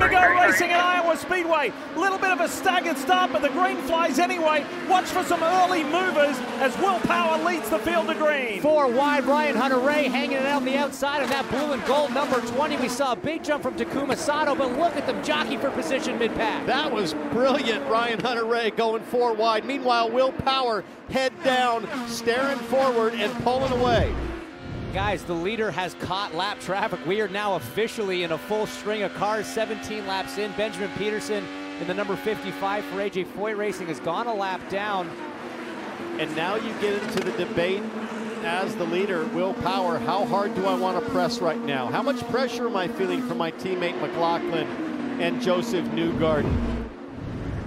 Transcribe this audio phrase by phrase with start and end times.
[0.00, 1.72] to go racing at Iowa Speedway.
[1.94, 4.64] Little bit of a staggered start, but the green flies anyway.
[4.88, 8.62] Watch for some early movers as Will Power leads the field to green.
[8.62, 12.40] Four wide, Ryan Hunter-Reay hanging it out the outside of that blue and gold number
[12.40, 12.78] 20.
[12.78, 16.18] We saw a big jump from Takuma Sato, but look at them jockey for position
[16.18, 16.66] mid-pack.
[16.66, 19.64] That was brilliant, Ryan Hunter-Reay going four wide.
[19.66, 24.14] Meanwhile, Will Power head down, staring forward and pulling away.
[24.92, 26.98] Guys, the leader has caught lap traffic.
[27.06, 30.50] We are now officially in a full string of cars, 17 laps in.
[30.52, 31.46] Benjamin Pedersen
[31.80, 35.08] in the number 55 for AJ Foyt Racing has gone a lap down.
[36.18, 37.84] And now you get into the debate
[38.42, 41.86] as the leader, Will Power, how hard do I want to press right now?
[41.86, 44.66] How much pressure am I feeling from my teammate McLaughlin
[45.20, 46.88] and Josef Newgarden?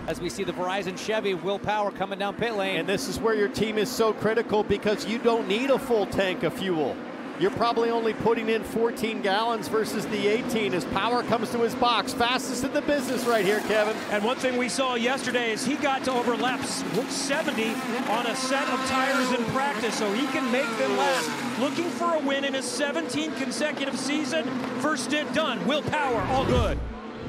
[0.08, 2.80] As we see the Verizon Chevy, Will Power coming down pit lane.
[2.80, 6.05] And this is where your team is so critical because you don't need a full
[6.05, 6.98] tank of fuel.
[7.39, 11.73] You're probably only putting in 14 gallons versus the 18 as Power comes to his
[11.73, 12.13] box.
[12.13, 13.98] Fastest in the business right here, Kevin.
[14.12, 17.73] And one thing we saw yesterday is he got to overlap 70
[18.11, 21.59] on a set of tires in practice, so he can make them last.
[21.59, 24.48] Looking for a win in his 17th consecutive season.
[24.79, 25.65] First stint done.
[25.65, 26.79] Will Power, all good.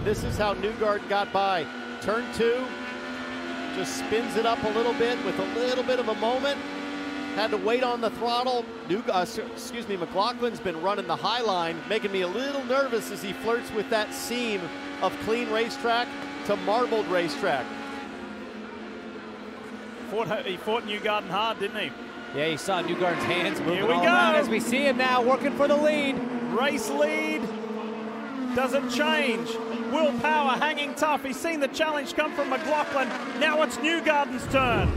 [0.05, 1.67] This is how Newgard got by.
[2.03, 2.63] Turn two,
[3.75, 6.61] just spins it up a little bit with a little bit of a moment
[7.35, 8.65] had to wait on the throttle.
[8.89, 13.11] New, uh, excuse me, McLaughlin's been running the high line, making me a little nervous
[13.11, 14.61] as he flirts with that seam
[15.03, 16.09] of clean racetrack
[16.47, 17.67] to marbled racetrack.
[20.11, 21.91] Fought, he fought Newgarden hard, didn't he?
[22.37, 24.07] Yeah, he saw Newgarden's hands moving Here we all go.
[24.07, 26.19] around as we see him now working for the lead.
[26.51, 27.43] Race lead
[28.55, 29.49] doesn't change.
[29.93, 31.25] Will Power hanging tough.
[31.25, 33.09] He's seen the challenge come from McLaughlin.
[33.41, 34.93] Now it's Newgarden's turn.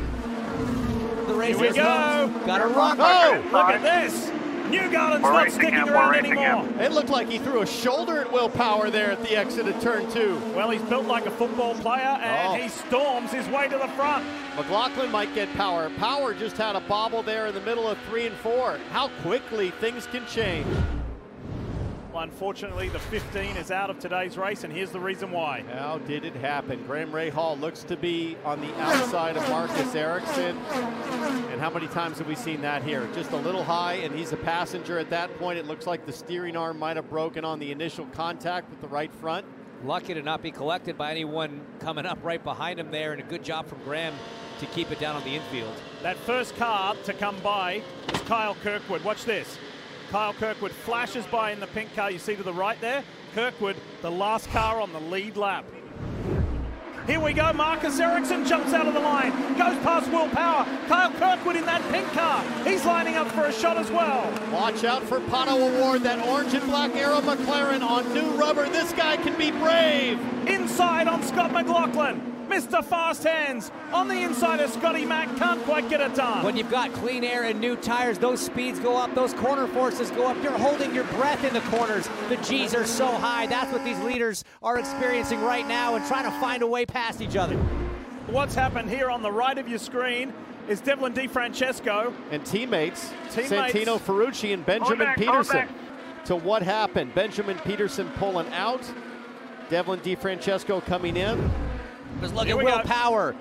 [1.38, 2.34] The race Here we go.
[2.48, 2.98] Got to run.
[3.00, 4.32] Oh, Look at this.
[4.72, 6.66] Newgarden's We're not sticking him, around anymore.
[6.66, 6.80] him.
[6.80, 9.80] It looked like he threw a shoulder at Will Power there at the exit of
[9.80, 10.42] turn two.
[10.56, 12.62] Well, he's built like a football player, and Oh.
[12.62, 14.26] he storms his way to the front.
[14.58, 15.90] McLaughlin might get power.
[15.92, 18.78] Power just had a bobble there in the middle of three and four.
[18.92, 20.66] How quickly things can change.
[22.17, 25.63] Well, unfortunately, the 15 is out of today's race, and here's the reason why.
[25.72, 26.83] How did it happen?
[26.88, 30.57] Graham Rahal looks to be on the outside of Marcus Ericsson.
[30.57, 33.07] And how many times have we seen that here?
[33.13, 35.59] Just a little high, and he's a passenger at that point.
[35.59, 38.88] It looks like the steering arm might have broken on the initial contact with the
[38.88, 39.45] right front.
[39.85, 43.25] Lucky to not be collected by anyone coming up right behind him there, and a
[43.25, 44.16] good job from Graham
[44.59, 45.75] to keep it down on the infield.
[46.01, 49.03] That first car to come by is Kyle Kirkwood.
[49.03, 49.59] Watch this.
[50.09, 53.03] Kyle Kirkwood flashes by in the pink car you see to the right there.
[53.34, 55.66] Kirkwood, the last car on the lead lap.
[57.06, 57.53] Here we go.
[57.53, 60.66] Marcus Ericsson jumps out of the line, goes past Will Power.
[60.88, 62.44] Kyle Kirkwood in that pink car.
[62.66, 64.29] He's lining up for a shot as well.
[64.51, 68.67] Watch out for Pato O'Ward, that orange and black Arrow McLaren on new rubber.
[68.69, 70.19] This guy can be brave.
[70.47, 72.37] Inside on Scott McLaughlin.
[72.47, 72.84] Mr.
[72.84, 75.35] Fast Hands on the inside of Scotty Mack.
[75.38, 76.44] Can't quite get it done.
[76.44, 80.09] When you've got clean air and new tires, those speeds go up, those corner forces
[80.12, 80.41] go up.
[80.41, 82.09] You're holding your breath in the corners.
[82.30, 83.47] The G's are so high.
[83.47, 87.22] That's what these leaders are experiencing right now and trying to find a way past
[87.22, 87.58] each other.
[88.28, 90.34] What's happened here on the right of your screen
[90.68, 92.14] is Devlin DiFrancesco.
[92.31, 93.74] And teammates, Teammates.
[93.74, 95.68] Santino Ferrucci and Benjamin back, Pedersen.
[96.25, 97.16] To what happened?
[97.16, 98.81] Benjamin Pedersen pulling out.
[99.69, 101.50] Devlin DiFrancesco coming in.
[102.22, 102.79] Just look Here at Will.
[102.81, 103.35] Power.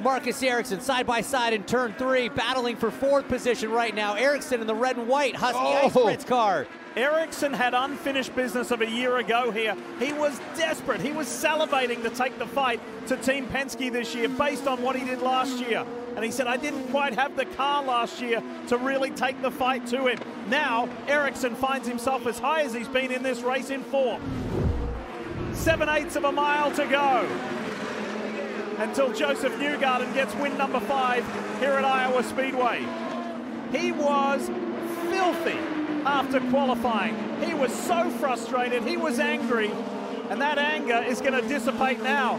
[0.00, 4.14] Marcus Ericsson side by side in turn three, battling for fourth position right now.
[4.14, 6.04] Ericsson in the red and white Husky Ice Oh.
[6.06, 6.66] Fritz car.
[6.96, 9.76] Ericsson had unfinished business of a year ago here.
[9.98, 11.00] He was desperate.
[11.00, 14.96] He was salivating to take the fight to Team Penske this year based on what
[14.96, 15.84] he did last year.
[16.16, 19.50] And he said, I didn't quite have the car last year to really take the
[19.50, 20.18] fight to him.
[20.48, 24.20] Now, Ericsson finds himself as high as he's been in this race in fourth.
[25.52, 27.28] Seven eighths of a mile to go
[28.80, 31.22] until Josef Newgarden gets win number five
[31.58, 32.80] here at Iowa Speedway.
[33.72, 34.48] He was
[35.10, 35.58] filthy
[36.06, 37.14] after qualifying.
[37.42, 39.70] He was so frustrated, he was angry,
[40.30, 42.38] and that anger is going to dissipate now.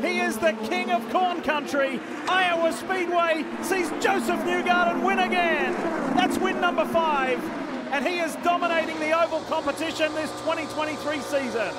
[0.00, 2.00] He is the king of corn country.
[2.28, 5.74] Iowa Speedway sees Josef Newgarden win again.
[6.14, 7.42] That's win number five,
[7.90, 11.72] and he is dominating the oval competition this 2023 season.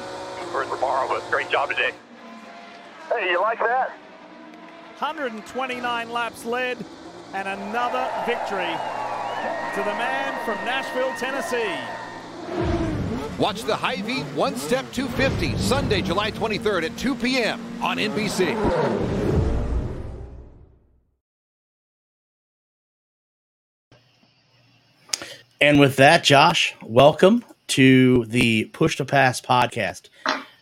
[0.52, 1.22] First for.
[1.32, 1.92] Great job today.
[3.14, 3.90] Hey, you like that?
[5.00, 6.78] 129 laps led,
[7.34, 8.72] and another victory
[9.74, 11.78] to the man from Nashville, Tennessee.
[13.38, 17.60] Watch the Hy-Vee One Step 250 Sunday, July 23rd at 2 p.m.
[17.82, 18.56] on NBC.
[25.60, 30.08] And with that, Josh, welcome to the Push to Pass podcast.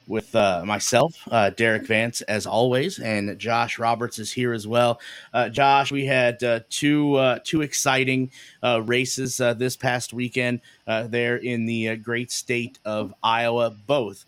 [0.10, 5.00] With uh, myself, uh, Derik Vance, as always, and Josh Roberts is here as well.
[5.32, 8.32] Uh, Josh, we had uh, two uh, two exciting
[8.64, 14.26] uh, races this past weekend there in the great state of Iowa, both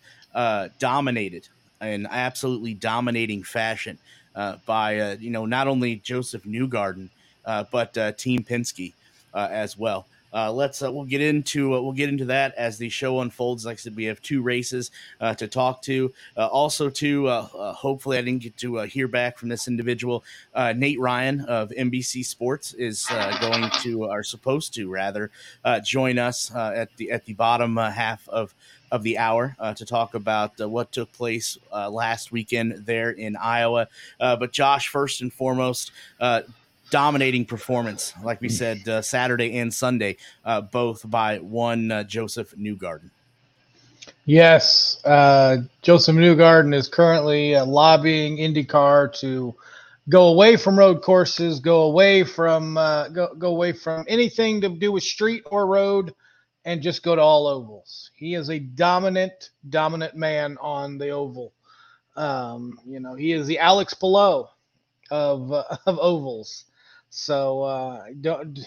[0.78, 1.48] dominated
[1.80, 3.98] in absolutely dominating fashion
[4.64, 7.08] by you know not only Josef Newgarden
[7.44, 8.92] but Team Penske
[9.34, 10.06] as well.
[10.32, 13.66] Uh, let's uh, we'll get into uh, we'll get into that as the show unfolds.
[13.66, 14.90] Like I said, we have two races
[15.20, 16.12] uh, to talk to.
[16.36, 20.24] Uh, also, to uh, hopefully, I didn't get to hear back from this individual.
[20.56, 23.06] Nate Ryan of NBC Sports is
[23.40, 25.30] going to, are supposed to rather,
[25.84, 28.54] join us at the at the bottom half of
[28.92, 33.10] of the hour uh, to talk about uh, what took place uh, last weekend there
[33.10, 33.88] in Iowa.
[34.18, 35.90] but Josh, first and foremost,
[36.92, 42.54] dominating performance, like we said, uh, Saturday and Sunday, uh, both by one uh, Josef
[42.56, 43.10] Newgarden.
[44.26, 49.54] Yes, uh, Josef Newgarden is currently uh, lobbying IndyCar to
[50.10, 54.68] go away from road courses, go away from uh, go go away from anything to
[54.68, 56.14] do with street or road,
[56.66, 58.10] and just go to all ovals.
[58.14, 61.52] He is a dominant, dominant man on the oval.
[62.16, 64.46] Um, you know, he is the Alex Palou
[65.10, 66.66] of of ovals.
[67.14, 68.58] So uh, don't.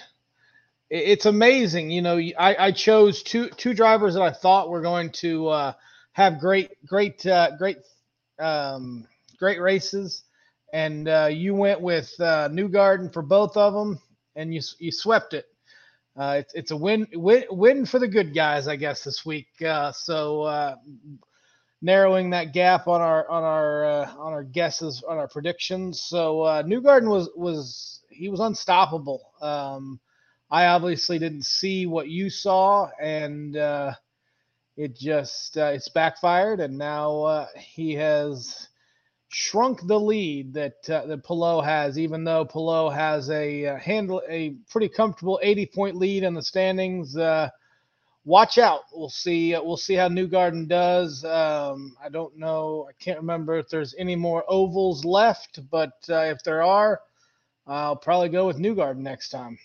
[0.91, 2.17] It's amazing, you know.
[2.17, 5.73] I, I chose two two drivers that I thought were going to uh,
[6.11, 7.77] have great great uh, great
[8.37, 9.07] um,
[9.39, 10.23] great races,
[10.71, 13.99] and uh, you went with uh, Newgarden for both of them,
[14.35, 15.47] and you you swept it.
[16.15, 19.47] Uh, it's it's a win, win win for the good guys, I guess, this week.
[19.65, 20.75] Uh, so uh,
[21.81, 26.03] narrowing that gap on our on our uh, on our guesses on our predictions.
[26.03, 29.31] So uh, Newgarden was was he was unstoppable.
[29.41, 29.99] Um,
[30.49, 33.93] I obviously didn't see what you saw, and uh,
[34.77, 38.67] it just uh, it's backfired, and now uh, he has
[39.29, 41.97] shrunk the lead that uh, that Palou has.
[41.97, 46.43] Even though Palou has a uh, handle a pretty comfortable 80 point lead in the
[46.43, 47.17] standings.
[47.17, 47.49] Uh,
[48.25, 48.81] watch out.
[48.93, 49.55] We'll see.
[49.57, 51.23] We'll see how Newgarden does.
[51.23, 52.87] Um, I don't know.
[52.89, 57.01] I can't remember if there's any more ovals left, but uh, if there are,
[57.67, 59.57] I'll probably go with Newgarden next time.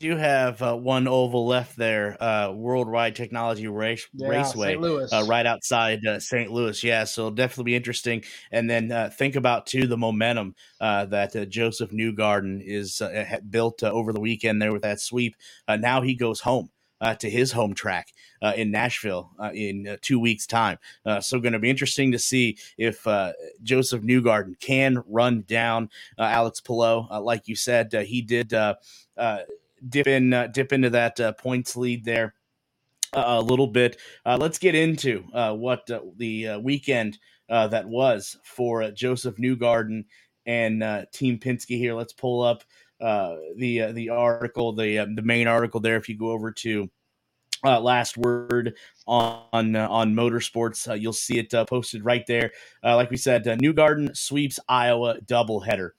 [0.00, 5.46] You have uh, one oval left there, uh, Worldwide Technology Race, yeah, Raceway, uh, right
[5.46, 6.50] outside uh, St.
[6.50, 6.82] Louis.
[6.82, 8.24] Yeah, so it'll definitely be interesting.
[8.50, 13.00] And then uh, think about too the momentum uh, that Josef Newgarden is
[13.48, 15.36] built over the weekend there with that sweep.
[15.68, 16.70] now he goes home
[17.00, 18.08] uh, to his home track
[18.42, 20.78] uh, in Nashville uh, in uh, two weeks' time.
[21.04, 23.32] Uh, so, going to be interesting to see if uh,
[23.62, 27.06] Josef Newgarden can run down Alex Palou.
[27.20, 32.34] like you said, he did dip in, dip into that points lead there
[33.12, 33.98] a little bit.
[34.24, 40.04] let's get into what the weekend that was for Josef Newgarden
[40.46, 41.94] and Team Penske here.
[41.94, 42.64] Let's pull up
[43.00, 45.96] uh, the uh, the article, the uh, the main article there.
[45.96, 46.88] If you go over to
[47.64, 48.74] uh, last word
[49.06, 52.50] on uh, on motorsports, uh, you'll see it posted right there.
[52.82, 55.90] like we said, Newgarden sweeps Iowa doubleheader.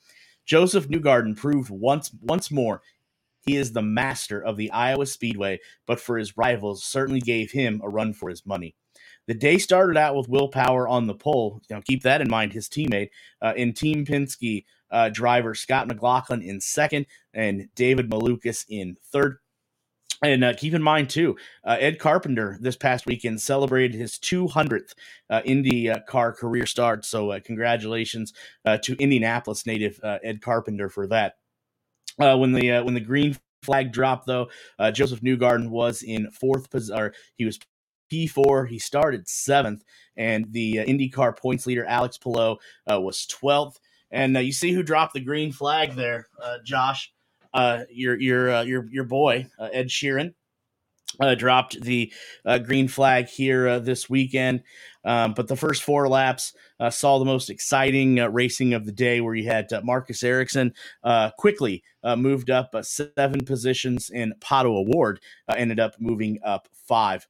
[0.45, 2.81] Josef Newgarden proved once once more
[3.45, 7.79] he is the master of the Iowa Speedway, but for his rivals, certainly gave him
[7.84, 8.75] a run for his money.
[9.27, 11.62] The day started out with Will Power on the pole.
[11.69, 12.53] Now, keep that in mind.
[12.53, 13.10] His teammate
[13.41, 19.38] uh, in Team Penske uh, driver Scott McLaughlin in second, and David Malukas in third.
[20.24, 24.93] And uh, keep in mind too, uh, Ed Carpenter this past weekend celebrated his 200th
[25.29, 27.05] uh, Indy uh, car career start.
[27.05, 31.36] So uh, congratulations uh, to Indianapolis native Ed Carpenter for that.
[32.17, 34.50] when the when the green flag dropped, though,
[34.93, 37.60] Josef Newgarden was in fourth position, he was
[38.12, 38.69] P4.
[38.69, 39.84] He started seventh,
[40.15, 42.57] and the IndyCar points leader Alex Palou
[42.88, 43.75] was 12th.
[44.12, 47.12] And uh, you see who dropped the green flag there, uh, Josh.
[47.55, 50.33] Uh, your your uh, your your boy uh, Ed Sheeran
[51.21, 52.12] uh, dropped the
[52.65, 54.62] green flag here this weekend.
[55.05, 56.53] Um, but the first four laps
[56.89, 60.74] saw the most exciting racing of the day, where you had Marcus Ericsson
[61.38, 65.21] quickly moved up seven positions, and Pato O'Ward
[65.55, 67.25] ended up moving up five.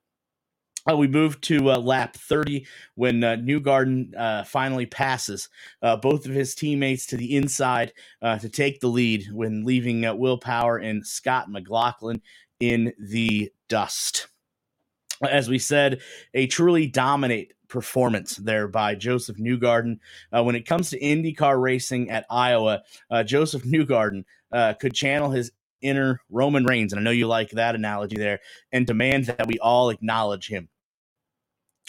[0.90, 5.50] Uh, we move to uh, lap 30 when uh, Newgarden uh, finally passes
[5.82, 10.02] uh, both of his teammates to the inside uh, to take the lead when leaving
[10.20, 12.22] Will Power and Scott McLaughlin
[12.60, 14.28] in the dust.
[15.28, 16.02] As we said,
[16.36, 19.98] a truly dominate performance there by Josef Newgarden.
[20.30, 22.84] when it comes to IndyCar racing at Iowa,
[23.26, 24.24] Josef Newgarden
[24.80, 25.52] could channel his
[25.82, 28.40] inner Roman Reigns, and I know you like that analogy there,
[28.72, 30.70] and demand that we all acknowledge him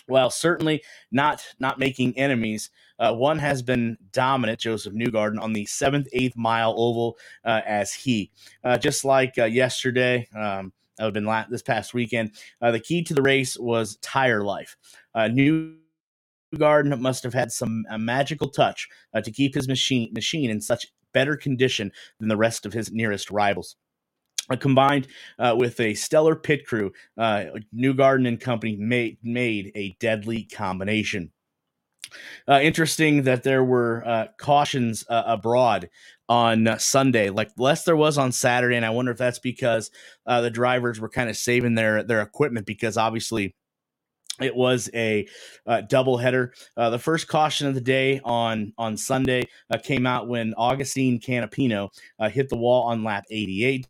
[0.09, 2.71] Well, certainly not not making enemies.
[2.99, 7.93] Uh, one has been dominant, Josef Newgarden, on the seventh, eighth mile oval uh, as
[7.93, 8.31] he.
[8.65, 12.33] Uh, just like uh, yesterday, um, have been la- this past weekend.
[12.63, 14.77] Uh, the key to the race was tire life.
[15.15, 18.89] Uh, Newgarden must have had some magical touch
[19.23, 23.31] to keep his machine machine in such better condition than the rest of his nearest
[23.31, 23.77] rivals.
[24.49, 29.97] Uh, combined uh, with a stellar pit crew, uh, Newgarden and Company made made a
[29.99, 31.33] deadly combination.
[32.47, 35.91] Uh, interesting that there were uh, cautions uh, abroad
[36.29, 39.91] on Sunday, like less there was on Saturday, and I wonder if that's because
[40.27, 43.57] the drivers were kind of saving their their equipment because obviously
[44.41, 45.27] it was a
[45.67, 46.53] uh, double header.
[46.77, 51.21] Uh, the first caution of the day on on Sunday uh, came out when Augustine
[51.21, 51.89] Canapino
[52.31, 53.87] hit the wall on lap 88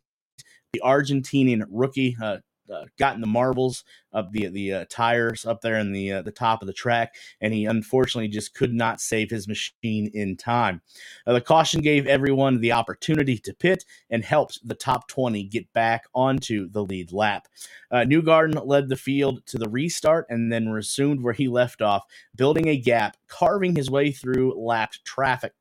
[0.73, 2.37] the Argentinian rookie uh,
[2.71, 6.21] uh, got in the marbles of the the uh, tires up there in the uh,
[6.21, 10.35] the top of the track, and he unfortunately just could not save his machine in
[10.35, 10.81] time.
[11.25, 15.71] Uh, the caution gave everyone the opportunity to pit and helped the top 20 get
[15.73, 17.47] back onto the lead lap.
[17.91, 22.03] Uh, Newgarden led the field to the restart and then resumed where he left off,
[22.35, 25.53] building a gap, carving his way through lapped traffic.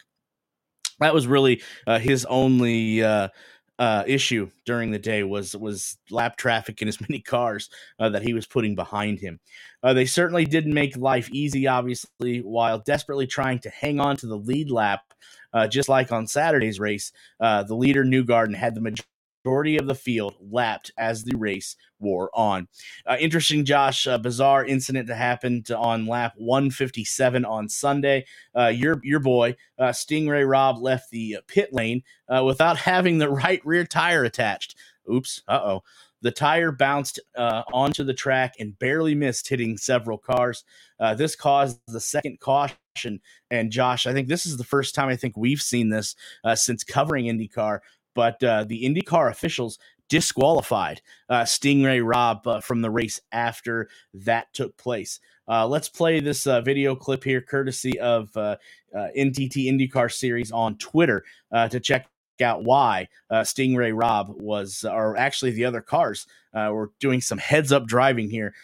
[0.98, 3.02] That was really uh, his only
[3.78, 7.68] uh, issue during the day was was lap traffic in as many cars
[7.98, 9.40] uh, that he was putting behind him.
[9.82, 14.26] Uh, they certainly didn't make life easy, obviously, while desperately trying to hang on to
[14.26, 15.00] the lead lap.
[15.52, 19.08] Uh, just like on Saturday's race, uh, the leader Newgarden had the majority
[19.46, 22.66] majority of the field lapped as the race wore on.
[23.06, 28.26] Uh, interesting, Josh, uh, bizarre incident that happened on lap 157 on Sunday.
[28.56, 33.18] Uh, your your boy uh, Sting Ray Robb left the pit lane uh, without having
[33.18, 34.76] the right rear tire attached.
[35.10, 35.42] Oops.
[35.46, 35.82] Uh oh.
[36.22, 40.64] The tire bounced uh, onto the track and barely missed hitting several cars.
[41.16, 43.20] this caused the second caution.
[43.50, 46.16] And Josh, I think this is the first time I think we've seen this
[46.56, 47.80] since covering IndyCar
[48.16, 53.88] but uh, the IndyCar officials disqualified uh, Sting Ray Robb uh, from the race after
[54.14, 55.20] that took place.
[55.46, 58.56] Uh, let's play this uh, video clip here, courtesy of uh,
[58.94, 62.08] NTT IndyCar Series on Twitter, to check
[62.42, 63.06] out why
[63.44, 68.28] Sting Ray Robb was, or actually the other cars were doing some heads up driving
[68.28, 68.54] here.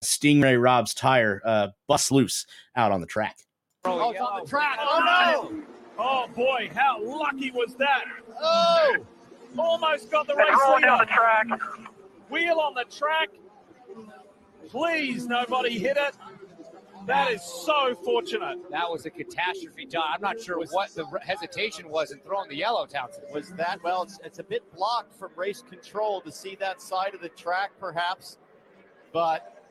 [0.00, 2.46] Sting Ray Robb's tire bust loose
[2.76, 3.38] out on the track.
[3.84, 4.78] Oh, on the track.
[4.80, 5.81] Oh, no.
[5.98, 8.04] Oh boy, how lucky was that?
[8.40, 8.96] Oh,
[9.58, 10.86] almost got the race leader.
[10.86, 11.46] down the track.
[12.30, 13.28] Wheel on the track.
[14.68, 16.14] Please, nobody hit it.
[17.06, 18.58] That is so fortunate.
[18.70, 20.04] That was a catastrophe, John.
[20.14, 23.26] I'm not sure was, what the hesitation was in throwing the yellow, Townsend.
[23.32, 27.14] Was that, well, it's, it's a bit blocked from race control to see that side
[27.14, 28.38] of the track, perhaps.
[29.12, 29.62] But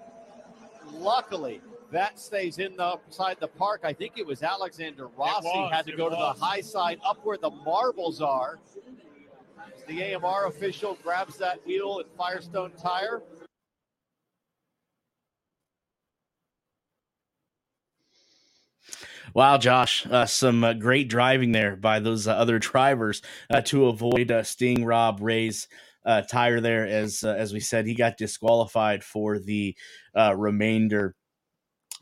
[0.93, 3.81] luckily, that stays in the side the park.
[3.83, 6.13] I think it was Alexander Rossi was, had to go was.
[6.13, 8.59] to the high side up where the marbles are.
[9.87, 13.21] The AMR official grabs that wheel and Firestone tire.
[19.33, 23.85] Wow, Josh, uh, some uh, great driving there by those uh, other drivers uh, to
[23.87, 25.69] avoid uh, Sting Rob Ray's
[26.05, 26.85] uh, tire there.
[26.85, 29.75] As as we said, he got disqualified for the
[30.35, 31.15] remainder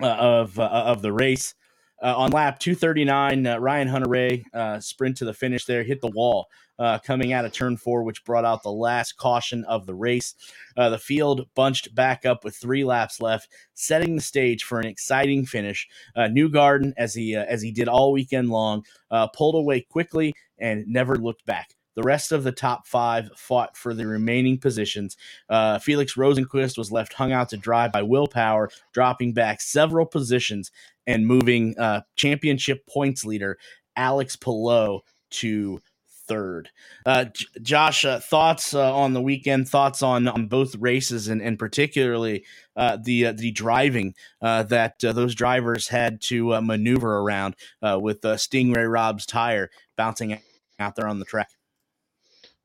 [0.02, 1.56] uh, of uh, of the race.
[2.02, 6.08] Uh, on lap 239, uh, Ryan Hunter-Reay uh, sprint to the finish there, hit the
[6.08, 9.94] wall uh, coming out of turn four, which brought out the last caution of the
[9.94, 10.34] race.
[10.78, 15.46] the field bunched back up with three laps left, setting the stage for an exciting
[15.46, 15.90] finish.
[16.16, 18.86] Newgarden, as he as he did all weekend long,
[19.34, 21.76] pulled away quickly and never looked back.
[22.00, 25.18] The rest of the top five fought for the remaining positions.
[25.50, 30.06] Uh, Felix Rosenqvist was left hung out to dry by Will Power, dropping back several
[30.06, 30.72] positions
[31.06, 33.58] and moving uh, championship points leader
[33.98, 35.02] Alex Palou
[35.32, 35.82] to
[36.26, 36.70] third.
[37.06, 39.68] Uh, J- Josh, uh, thoughts uh, on the weekend?
[39.68, 42.46] Thoughts on on both races, and and particularly
[42.78, 48.72] uh, the uh, the driving uh, that those drivers had to maneuver around with Sting
[48.72, 50.40] Ray Robb's tire bouncing
[50.80, 51.50] out there on the track.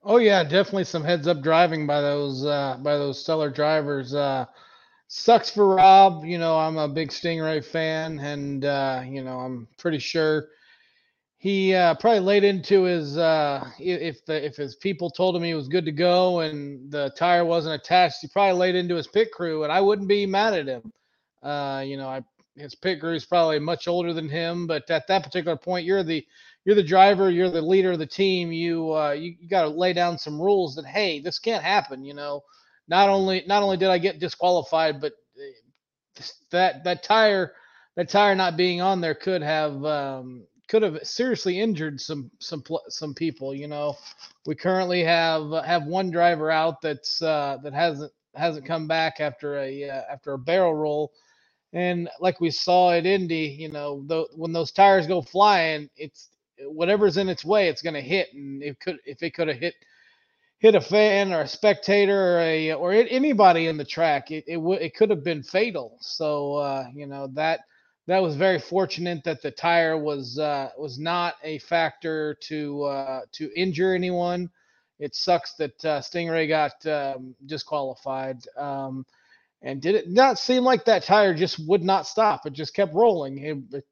[0.04, 4.14] Oh yeah, definitely some heads up driving by those uh, by those stellar drivers.
[4.14, 4.46] Uh,
[5.08, 6.24] sucks for Rob.
[6.24, 10.48] You know, I'm a big Stingray fan, and uh, you know, I'm pretty sure
[11.38, 15.54] he uh, probably laid into his uh, if the if his people told him he
[15.54, 19.32] was good to go and the tire wasn't attached, he probably laid into his pit
[19.32, 20.92] crew, and I wouldn't be mad at him.
[21.42, 22.22] Uh, you know, I
[22.56, 26.04] his pit crew is probably much older than him, but at that particular point, you're
[26.04, 26.24] the
[26.64, 28.52] you're the driver, you're the leader of the team.
[28.52, 32.04] You uh, you, you got to lay down some rules that hey, this can't happen.
[32.04, 32.42] You know,
[32.88, 37.52] not only not only did I get disqualified, but uh, that that tire
[37.96, 42.62] that tire not being on there could have um, could have seriously injured some some
[42.88, 43.54] some people.
[43.54, 43.96] You know,
[44.46, 49.58] we currently have have one driver out that's uh, that hasn't hasn't come back after
[49.58, 51.12] a uh, after a barrel roll,
[51.72, 56.30] and like we saw at Indy, you know, the, when those tires go flying, it's
[56.60, 59.58] whatever's in its way, it's going to hit, and it could if it could have
[59.58, 59.74] hit
[60.58, 64.58] hit a fan or a spectator or a or anybody in the track, it it,
[64.58, 65.98] it could have been fatal.
[66.00, 67.60] So uh, you know that
[68.06, 73.20] that was very fortunate that the tire was uh, was not a factor to uh,
[73.32, 74.50] to injure anyone.
[74.98, 78.38] It sucks that uh, Stingray got um, disqualified.
[78.56, 79.04] Um,
[79.62, 82.46] and did it not seem like that tire just would not stop?
[82.46, 83.38] It just kept rolling.
[83.38, 83.84] It, it,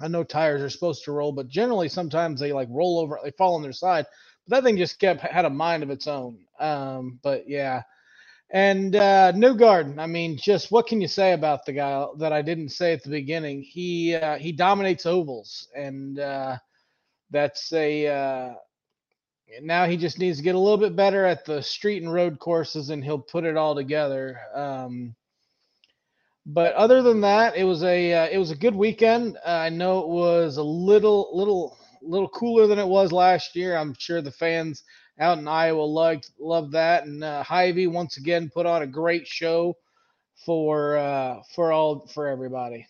[0.00, 3.30] I know tires are supposed to roll, but generally sometimes they like roll over, they
[3.32, 4.06] fall on their side.
[4.46, 6.38] But that thing just kept had a mind of its own.
[6.58, 7.82] Um, but yeah,
[8.52, 12.42] and uh, Newgarden, I mean, just what can you say about the guy that I
[12.42, 13.62] didn't say at the beginning?
[13.62, 16.56] He uh, he dominates ovals, and uh,
[17.30, 18.54] that's a uh,
[19.62, 22.40] now he just needs to get a little bit better at the street and road
[22.40, 24.40] courses, and he'll put it all together.
[24.52, 25.14] Um,
[26.52, 29.36] but other than that, it was a uh, it was a good weekend.
[29.46, 33.76] Uh, I know it was a little little little cooler than it was last year.
[33.76, 34.82] I'm sure the fans
[35.18, 37.04] out in Iowa loved loved that.
[37.04, 37.44] And uh,
[37.88, 39.76] once again put on a great show
[40.44, 42.86] for uh, for all for everybody.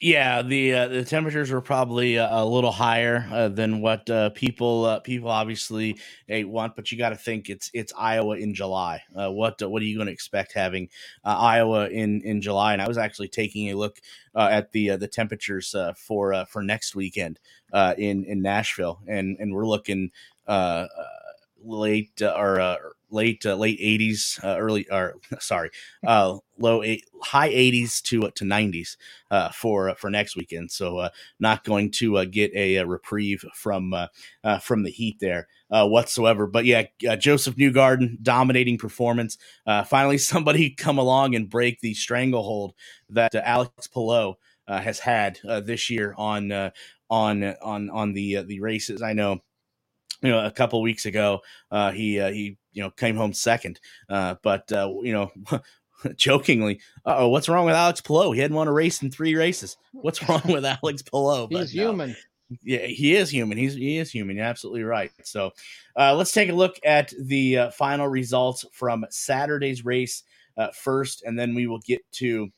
[0.00, 4.30] Yeah, the uh, the temperatures were probably a, a little higher uh, than what uh,
[4.30, 8.54] people uh, people obviously eh, want, but you got to think it's it's Iowa in
[8.54, 9.02] July.
[9.16, 10.88] Uh, what what are you going to expect having
[11.24, 12.74] uh, Iowa in in July?
[12.74, 14.00] And I was actually taking a look
[14.36, 17.40] at the the temperatures for for next weekend
[17.74, 20.12] in in Nashville, and and we're looking
[21.64, 25.70] late or late uh, late 80s uh, early or sorry
[26.06, 28.96] uh, low eight, high 80s to uh, to 90s
[29.30, 30.70] uh, for uh, for next weekend.
[30.70, 33.94] So uh, not going to uh, get a, a, reprieve from
[34.62, 36.46] from the heat there whatsoever.
[36.46, 36.84] But yeah
[37.16, 39.38] Josef Newgarden dominating performance.
[39.86, 42.74] Finally somebody come along and break the stranglehold
[43.08, 44.34] that Alex Palou
[44.66, 46.52] has had this year on
[47.10, 49.02] on on on the the races.
[49.02, 49.40] I know
[50.22, 53.80] you know, a couple weeks ago, uh, he uh, he you know came home second.
[54.08, 55.30] Uh, but uh, you know,
[56.16, 58.32] jokingly, oh, what's wrong with Alex Palou?
[58.32, 59.76] He hadn't won a race in three races.
[59.92, 61.48] What's wrong with Alex Palou?
[61.50, 62.16] He's human.
[62.62, 63.58] Yeah, he is human.
[63.58, 64.36] He's he is human.
[64.36, 65.12] You're absolutely right.
[65.22, 65.50] So,
[65.96, 70.22] uh, let's take a look at the uh, final results from Saturday's race
[70.56, 72.50] uh, first, and then we will get to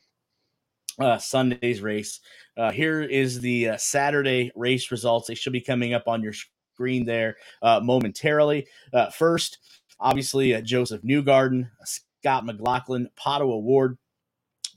[1.01, 2.21] uh, Sunday's race.
[2.57, 5.27] Uh, here is the uh, Saturday race results.
[5.27, 6.35] They should be coming up on your
[6.81, 8.67] screen there uh, momentarily.
[8.93, 9.59] Uh, first,
[9.99, 13.99] obviously, uh, Josef Newgarden, Scott McLaughlin, Pato O'Ward,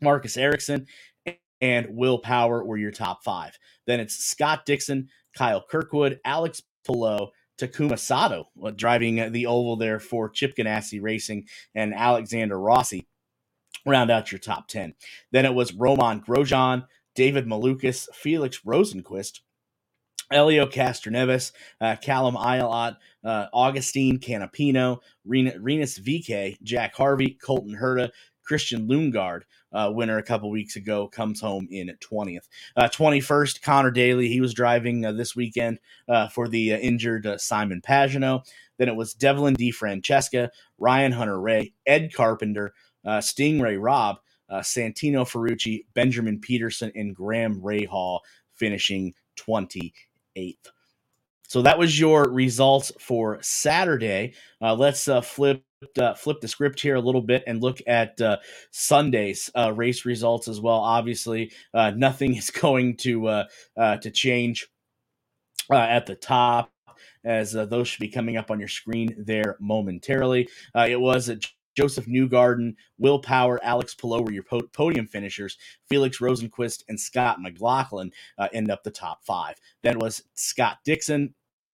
[0.02, 0.86] Marcus Ericsson,
[1.62, 3.58] and Will Power were your top five.
[3.88, 10.00] Then it's Scott Dixon, Kyle Kirkwood, Alex Palou, Takuma Sato uh, driving the oval there
[10.02, 13.08] for Chip Ganassi Racing, and Alexander Rossi
[13.86, 14.94] round out your top 10.
[15.32, 16.86] Then it was Romain Grosjean,
[17.16, 19.40] David Malukas, Felix Rosenqvist,
[20.34, 28.10] Helio Castroneves, uh, Callum Ilott, uh, Augustine Canapino, Rinus VeeKay, Jack Harvey, Colton Herta,
[28.44, 29.42] Christian Lundgaard,
[29.72, 32.48] uh, winner a couple weeks ago, comes home in 20th.
[32.76, 34.28] Uh, 21st, Conor Daly.
[34.28, 38.46] He was driving uh, this weekend uh, for the uh, injured uh, Simon Pagenaud.
[38.78, 42.74] Then it was Devlin DiFrancesco, Ryan Hunter-Reay, Ed Carpenter,
[43.22, 44.18] Sting Ray Robb,
[44.52, 48.20] Santino Ferrucci, Benjamin Pedersen, and Graham Rahal
[48.56, 49.94] finishing 20
[50.38, 50.72] 8th.
[51.48, 54.34] So that was your results for Saturday.
[54.60, 55.64] Uh, let's uh, flip
[56.00, 58.38] uh, flip the script here a little bit and look at uh,
[58.72, 60.78] Sunday's uh, race results as well.
[60.78, 63.44] Obviously, uh, nothing is going to
[63.78, 64.68] to change
[65.72, 66.72] at the top
[67.24, 70.50] as those should be coming up on your screen there momentarily.
[70.76, 71.30] it was
[71.76, 75.58] Josef Newgarden, Will Power, Alex Palou were your po- podium finishers.
[75.90, 79.56] Felix Rosenqvist and Scott McLaughlin uh, end up the top five.
[79.82, 81.34] Then it was Scott Dixon,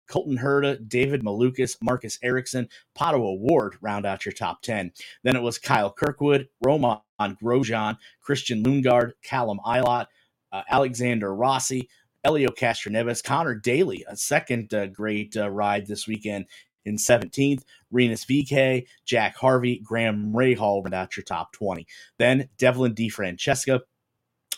[0.09, 4.91] Colton Herta, David Malukas, Marcus Ericsson, Pato O'Ward round out your top 10.
[5.23, 10.07] Then it was Kyle Kirkwood, Romain Grosjean, Christian Lundgaard, Callum Ilott,
[10.51, 11.89] uh, Alexander Rossi,
[12.23, 16.45] Helio Castroneves, Conor Daly, a second uh, great uh, ride this weekend,
[16.85, 17.63] in 17th.
[17.91, 21.87] Rinus VeeKay, Jack Harvey, Graham Rahal round out your top 20.
[22.17, 23.81] Then Devlin DiFrancesco,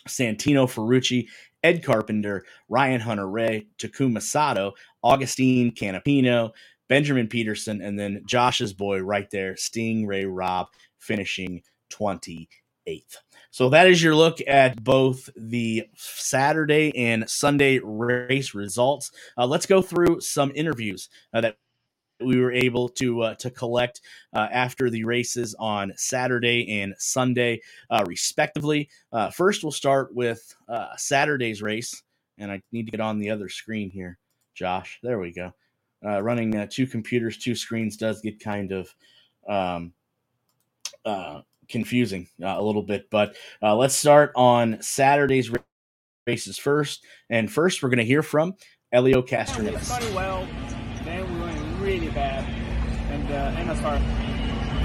[0.08, 1.28] Santino Ferrucci,
[1.64, 6.52] Ed Carpenter, Ryan Hunter-Reay, Takuma Sato, Augustine Canapino,
[6.88, 12.48] Benjamin Pedersen, and then Josh's boy right there, Sting Ray Robb, finishing 28th.
[13.52, 19.12] So that is your look at both the Saturday and Sunday race results.
[19.38, 21.58] Uh, let's go through some interviews uh, that
[22.24, 24.02] we were able to uh, to collect
[24.34, 28.90] uh, after the races on Saturday and Sunday, uh, respectively.
[29.12, 32.04] Uh, first, we'll start with uh, Saturday's race,
[32.38, 34.18] and I need to get on the other screen here,
[34.54, 35.00] Josh.
[35.04, 35.54] There we go.
[36.06, 38.94] Uh, running two computers, two screens does get kind of
[39.48, 39.94] um,
[41.70, 43.10] confusing a little bit.
[43.12, 45.52] But let's start on Saturday's
[46.26, 47.06] races first.
[47.30, 48.56] And first, we're going to hear from
[48.92, 50.61] Helio Castroneves.
[51.82, 52.46] Really bad,
[53.10, 53.98] and uh, MSR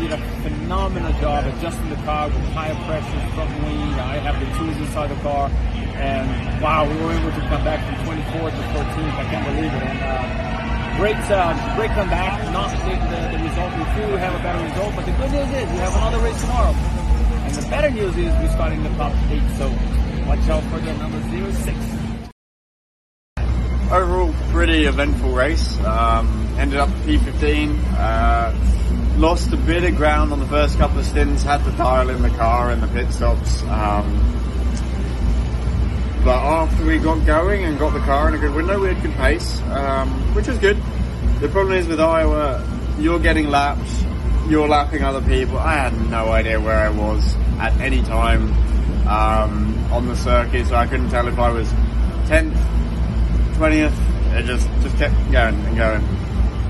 [0.00, 3.92] did a phenomenal job adjusting the car with higher pressure, front wing.
[4.00, 5.52] I have the tools inside the car,
[6.00, 6.24] and
[6.64, 9.12] wow, we were able to come back from 24th to 14th.
[9.12, 9.82] I can't believe it.
[9.84, 12.40] And uh, great, uh, great comeback.
[12.56, 15.68] Not the, the, result we we have a better result, but the good news is
[15.68, 16.72] we have another race tomorrow.
[16.72, 19.68] And the better news is we're starting the top eight, so
[20.24, 21.95] watch out for the number zero six.
[23.90, 25.78] Overall, pretty eventful race.
[25.80, 27.78] Um, ended up P15.
[27.96, 31.44] Uh, lost a bit of ground on the first couple of stints.
[31.44, 33.62] Had to dial in the car in the pit stops.
[33.62, 34.36] Um,
[36.24, 39.00] but after we got going and got the car in a good window, we had
[39.00, 40.76] good pace, um, which was good.
[41.38, 42.66] The problem is with Iowa,
[42.98, 44.02] you're getting laps,
[44.48, 45.58] you're lapping other people.
[45.58, 48.52] I had no idea where I was at any time
[49.06, 51.68] um, on the circuit, so I couldn't tell if I was
[52.26, 52.75] 10th,
[53.56, 54.36] 20th.
[54.36, 56.04] It just just kept going and going.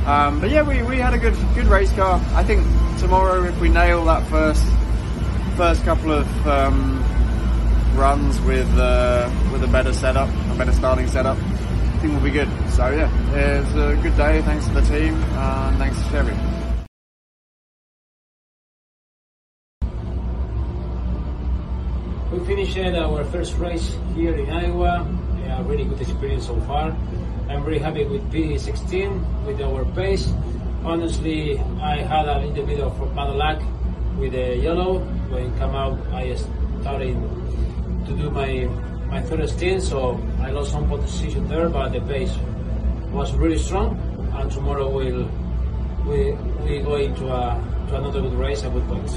[0.06, 2.20] Um, but yeah, we, we had a good good race car.
[2.34, 2.64] I think
[3.00, 4.64] tomorrow, if we nail that first
[5.56, 7.02] first couple of um,
[7.96, 12.30] runs with uh, with a better setup, a better starting setup, I think we'll be
[12.30, 12.48] good.
[12.70, 14.42] So yeah, it's a good day.
[14.42, 16.36] Thanks to the team, and thanks to Chevy.
[22.30, 25.25] We finished our first race here in Iowa.
[25.48, 26.96] A really good experience so far.
[27.48, 30.32] I'm very happy with P16 with our pace.
[30.84, 33.62] Honestly, I had a little bit of bad luck
[34.18, 34.98] with the yellow.
[35.30, 37.14] When come out, I started
[38.06, 38.66] to do my
[39.08, 42.34] my third stint, so I lost some position there, but the pace
[43.12, 43.98] was really strong.
[44.34, 45.28] And tomorrow we'll
[46.06, 46.32] we
[46.62, 47.54] we go into a
[47.88, 49.14] to another good race and good points.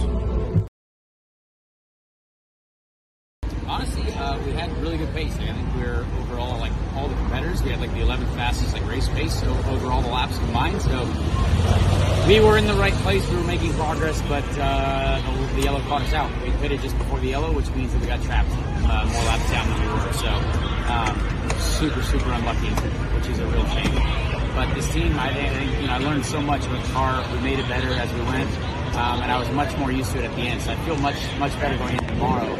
[3.67, 5.33] Honestly, uh, we had really good pace.
[5.37, 7.07] I think we are overall like all
[7.63, 10.81] We had like the 11th fastest like race pace over all the laps combined.
[10.81, 11.05] So
[12.27, 13.27] we were in the right place.
[13.29, 15.21] We were making progress, but uh,
[15.55, 16.31] the, yellow caught us out.
[16.41, 19.49] We pitted just before the yellow, which means that we got trapped uh, more laps
[19.51, 20.13] down than we were.
[20.13, 20.29] So
[20.89, 22.69] um, super, super unlucky,
[23.15, 23.93] which is a real shame.
[24.55, 25.29] But this team, I
[25.81, 27.25] you know, I learned so much about the car.
[27.33, 28.49] We made it better as we went,
[28.95, 30.61] um, and I was much more used to it at the end.
[30.61, 32.59] So I feel much, much better going in tomorrow.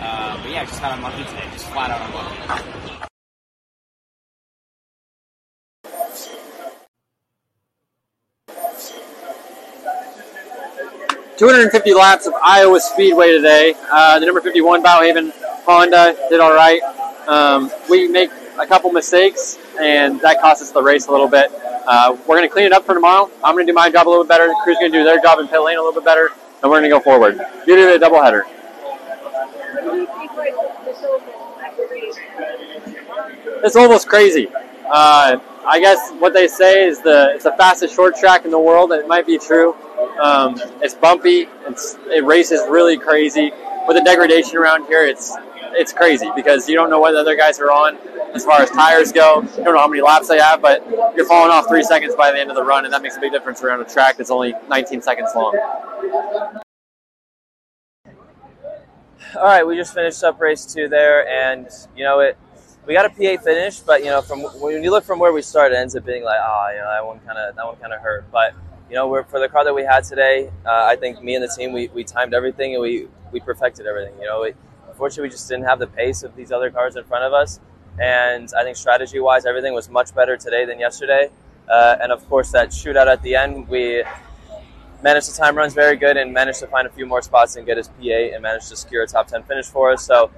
[0.00, 3.09] Uh, but yeah, just got unlucky today, just flat out unlucky.
[11.40, 13.72] 250 laps of Iowa Speedway today.
[13.90, 15.32] Uh, the number 51 Bauhaven
[15.64, 16.82] Honda did all right.
[17.26, 21.50] Um, we make a couple mistakes, and that cost us the race a little bit.
[21.86, 23.30] Uh, we're going to clean it up for tomorrow.
[23.42, 24.48] I'm going to do my job a little bit better.
[24.48, 26.28] The crew's going to do their job in pit lane a little bit better,
[26.62, 27.40] and we're going to go forward.
[27.64, 28.42] Beauty of a doubleheader.
[33.62, 34.48] This oval's crazy.
[34.92, 38.58] Uh, I guess what they say is the it's the fastest short track in the
[38.58, 39.74] world, and it might be true.
[40.22, 41.48] Um, it's bumpy.
[41.66, 43.52] It's, it races really crazy.
[43.86, 45.36] With the degradation around here, it's
[45.72, 47.96] it's crazy because you don't know what the other guys are on
[48.34, 49.42] as far as tires go.
[49.42, 52.32] You don't know how many laps they have, but you're falling off three seconds by
[52.32, 54.30] the end of the run, and that makes a big difference around a track that's
[54.30, 55.58] only 19 seconds long.
[59.36, 62.36] All right, we just finished up race two there, and you know it.
[62.86, 65.42] We got a P8 finish, but you know from when you look from where we
[65.42, 67.76] started, it ends up being like, oh, you know that one kind of that one
[67.76, 68.54] kind of hurt, but
[68.90, 71.48] you know, for the car that we had today, uh, I think me and the
[71.48, 74.14] team, we, we timed everything and we, we perfected everything.
[74.20, 74.52] You know, we,
[74.88, 77.60] unfortunately, we just didn't have the pace of these other cars in front of us.
[78.00, 81.30] And I think strategy wise, everything was much better today than yesterday.
[81.68, 84.02] Uh, and of course, that shootout at the end, we
[85.04, 87.64] managed to time runs very good and managed to find a few more spots and
[87.66, 90.04] get his P8 and managed to secure a top 10 finish for us.
[90.04, 90.32] So,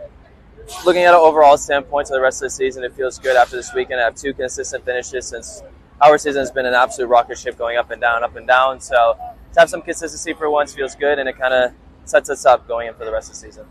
[0.85, 3.57] looking at an overall standpoint to the rest of the season, it feels good after
[3.57, 4.01] this weekend.
[4.01, 5.63] I have two consistent finishes since
[6.01, 8.81] our season has been an absolute rocket ship going up and down, up and down.
[8.81, 9.17] So
[9.55, 11.73] to have some consistency for once feels good, and it kind of
[12.05, 13.67] sets us up going in for the rest of the season.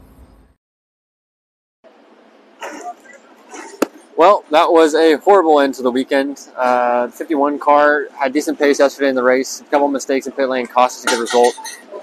[4.17, 6.47] Well, that was a horrible end to the weekend.
[6.56, 9.62] Uh, 51 car had decent pace yesterday in the race.
[9.62, 11.56] A couple mistakes in pit lane cost us a good result.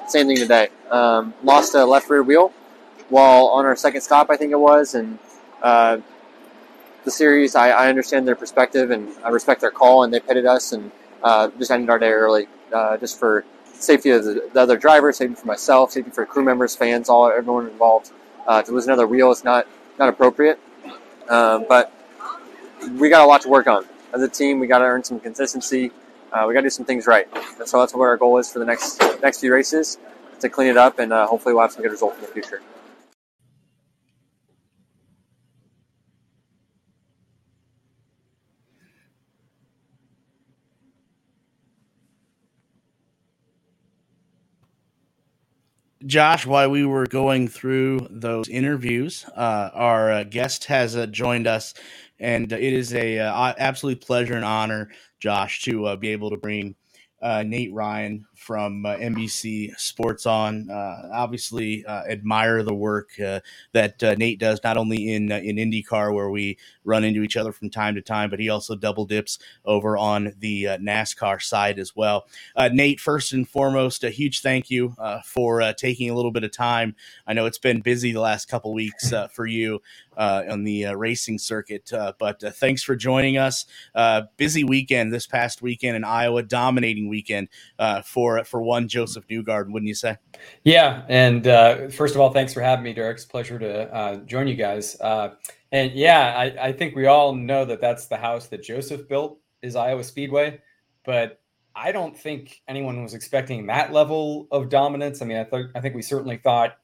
[0.09, 0.69] Same thing today.
[0.91, 2.53] Um, lost a left rear wheel
[3.09, 5.19] while on our second stop, I think it was, and
[5.63, 5.99] uh,
[7.05, 7.55] the series.
[7.55, 10.91] I, I, understand their perspective and I respect their call, and they pitted us and
[11.23, 15.17] uh, just ended our day early, uh, just for safety of the, the, other drivers,
[15.17, 18.11] safety for myself, safety for crew members, fans, all everyone involved.
[18.47, 19.67] Uh, to lose another wheel is not
[19.99, 20.59] not appropriate,
[21.29, 21.93] uh, but
[22.97, 24.59] we got a lot to work on as a team.
[24.59, 25.93] We got to earn some consistency.
[26.33, 27.27] Uh, we got to do some things right.
[27.59, 29.99] And so that's what our goal is for the next next few races
[30.41, 32.63] to clean it up, and uh, hopefully we'll have some good results in the future.
[46.09, 51.47] Josh, while we were going through those interviews, uh, our uh, guest has uh, joined
[51.47, 51.75] us,
[52.19, 54.91] and it is a uh, absolute pleasure and honor,
[55.21, 56.77] Josh, to uh, be able to bring
[57.21, 60.71] uh, Nate Ryan from uh, NBC Sports on.
[60.71, 63.41] Uh, obviously, uh, admire the work uh,
[63.73, 67.53] that uh, Nate does, not only in in IndyCar where we run into each other
[67.53, 71.95] from time to time, but he also double dips over on the NASCAR side as
[71.97, 72.27] well.
[72.57, 76.95] Nate, first and foremost, a huge thank you for taking a little bit of time.
[77.27, 79.81] I know it's been busy the last couple weeks for you
[80.19, 83.67] on the racing circuit, but thanks for joining us.
[84.37, 87.49] busy weekend this past weekend in Iowa, dominating weekend
[88.05, 90.17] for for one Josef Newgarden, wouldn't you say?
[90.65, 93.15] Yeah, and uh, first of all, thanks for having me, Derik.
[93.15, 95.01] It's a pleasure to uh, join you guys.
[95.01, 95.35] Uh,
[95.73, 99.39] and yeah, I, I, think we all know that that's the house that Josef built
[99.63, 100.61] is Iowa Speedway,
[101.05, 101.41] but
[101.75, 105.21] I don't think anyone was expecting that level of dominance.
[105.21, 106.79] I mean, I thought I think we certainly thought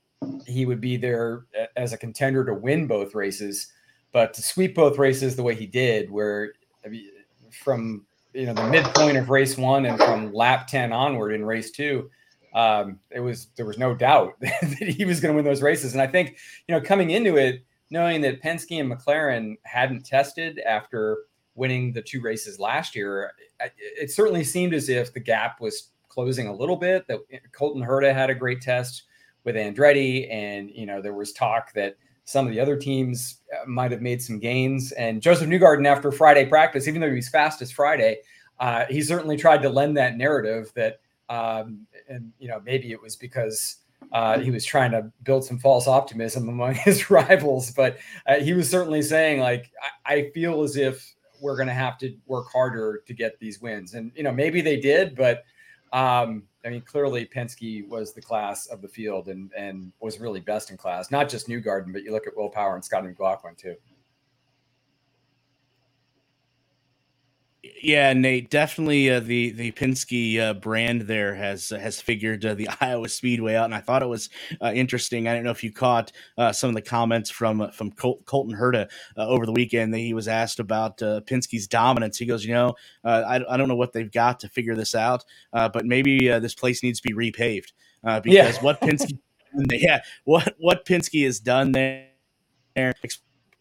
[0.47, 3.73] he would be there as a contender to win both races,
[4.13, 6.53] but to sweep both races the way he did, where
[6.85, 7.11] I mean,
[7.51, 11.71] from you know the midpoint of race one and from lap 10 onward in race
[11.71, 12.11] two
[12.53, 15.93] um, it was there was no doubt that he was going to win those races.
[15.93, 16.37] And i think
[16.69, 21.19] you know coming into it knowing that penske and mclaren hadn't tested after
[21.55, 23.33] winning the two races last year
[23.79, 27.21] it certainly seemed as if the gap was closing a little bit that
[27.53, 29.05] colton herta had a great test
[29.45, 33.67] with andretti and you know there was talk that some of the other teams uh,
[33.67, 34.93] might have made some gains.
[34.93, 38.19] And Josef Newgarden, after Friday practice, even though he was fast as Friday,
[38.61, 43.01] uh, he certainly tried to lend that narrative that, um, and you know, maybe it
[43.01, 43.77] was because
[44.13, 48.53] uh, he was trying to build some false optimism among his rivals, but uh, he
[48.53, 49.71] was certainly saying, like,
[50.07, 53.61] I, I feel as if we're going to have to work harder to get these
[53.61, 53.93] wins.
[53.95, 55.45] And you know, maybe they did, but
[55.93, 60.41] um, I mean, clearly Penske was the class of the field and and was really
[60.41, 61.11] best in class.
[61.11, 63.77] Not just Newgarden, but you look at Will Power and Scott McLaughlin too.
[67.83, 72.55] Yeah, Nate, definitely uh, the the Penske uh, brand there has uh, has figured uh,
[72.55, 74.29] the Iowa Speedway out, and I thought it was
[74.61, 75.29] uh, interesting.
[75.29, 78.55] I don't know if you caught uh, some of the comments from from Col- Colton
[78.55, 79.95] Herta over the weekend.
[79.95, 82.19] That he was asked about Penske's dominance.
[82.19, 85.25] He goes, "You know, I, I don't know what they've got to figure this out,
[85.53, 87.73] but maybe this place needs to be repaved
[88.03, 88.63] because yeah.
[88.63, 89.19] what Penske,
[89.71, 92.09] yeah, what what Penske has done there,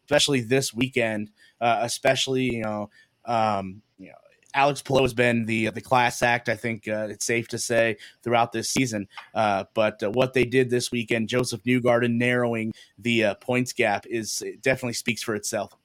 [0.03, 2.89] especially this weekend, especially you know."
[3.25, 4.15] Um, you know,
[4.55, 6.49] Alex Palou has been the the class act.
[6.49, 9.07] I think uh, it's safe to say throughout this season.
[9.33, 14.05] Uh, but uh, what they did this weekend, Josef Newgarden narrowing the uh, points gap,
[14.05, 15.75] is definitely speaks for itself.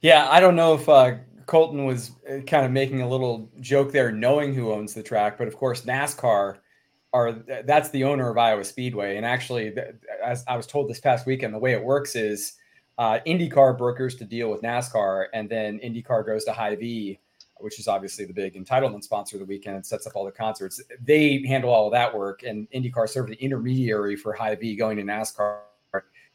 [0.00, 1.14] Yeah, I don't know if uh,
[1.46, 5.38] Colton was uh, kind of making a little joke there, knowing who owns the track,
[5.38, 6.56] but of course NASCAR
[7.12, 7.32] are
[7.64, 9.74] that's the owner of Iowa Speedway, and actually,
[10.24, 12.54] as I was told this past weekend, the way it works is
[12.98, 17.18] uh, IndyCar brokers to deal with NASCAR, and then IndyCar goes to Hy-Vee,
[17.56, 20.32] which is obviously the big entitlement sponsor of the weekend and sets up all the
[20.32, 20.82] concerts.
[21.04, 25.02] They handle all of that work, and IndyCar serves the intermediary for Hy-Vee going to
[25.02, 25.60] NASCAR,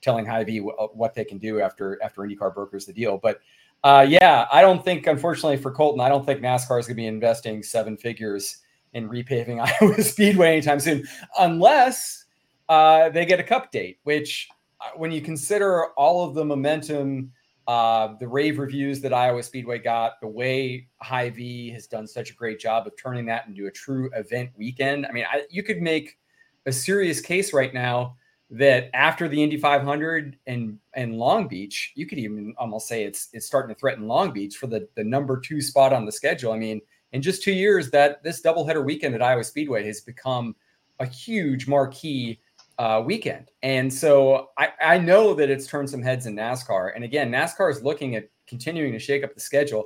[0.01, 3.17] telling Hy-Vee w- uh, what they can do after after IndyCar brokers the deal.
[3.17, 3.39] But
[3.83, 6.95] uh, yeah, I don't think, unfortunately for Colton, I don't think NASCAR is going to
[6.95, 8.57] be investing seven figures
[8.93, 11.07] in repaving Iowa Speedway anytime soon,
[11.39, 12.25] unless
[12.69, 14.49] uh, they get a cup date, which
[14.95, 17.31] when you consider all of the momentum,
[17.67, 22.33] uh, the rave reviews that Iowa Speedway got, the way Hy-Vee has done such a
[22.33, 25.05] great job of turning that into a true event weekend.
[25.05, 26.17] I mean, I, you could make
[26.65, 28.15] a serious case right now
[28.49, 33.27] that after the Indy 500 and and Long Beach, you could even almost say it's
[33.33, 36.53] it's starting to threaten Long Beach for the the number two spot on the schedule.
[36.53, 36.79] I mean,
[37.11, 40.55] in just two years, that this doubleheader weekend at Iowa Speedway has become
[40.99, 42.39] a huge marquee
[42.79, 43.51] uh, weekend.
[43.63, 46.91] And so I, I know that it's turned some heads in NASCAR.
[46.95, 49.85] And again, NASCAR is looking at continuing to shake up the schedule.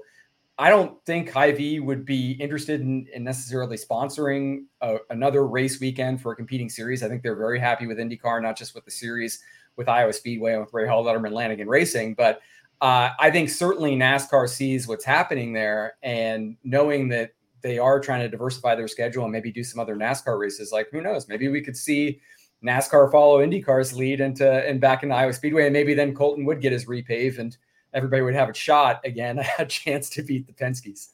[0.58, 6.22] I don't think Hy-Vee would be interested in, in necessarily sponsoring a, another race weekend
[6.22, 7.02] for a competing series.
[7.02, 9.42] I think they're very happy with IndyCar, not just with the series,
[9.78, 12.14] with Iowa Speedway and with Rahal Letterman Lanigan Racing.
[12.14, 12.42] But
[12.82, 18.22] uh, I think certainly NASCAR sees what's happening there, and knowing that they are trying
[18.22, 20.72] to diversify their schedule and maybe do some other NASCAR races.
[20.72, 21.28] Like who knows?
[21.28, 22.20] Maybe we could see
[22.64, 26.62] NASCAR follow IndyCar's lead into and back in Iowa Speedway, and maybe then Colton would
[26.62, 27.58] get his repave and
[27.94, 31.10] everybody would have a shot again, a chance to beat the Penske's.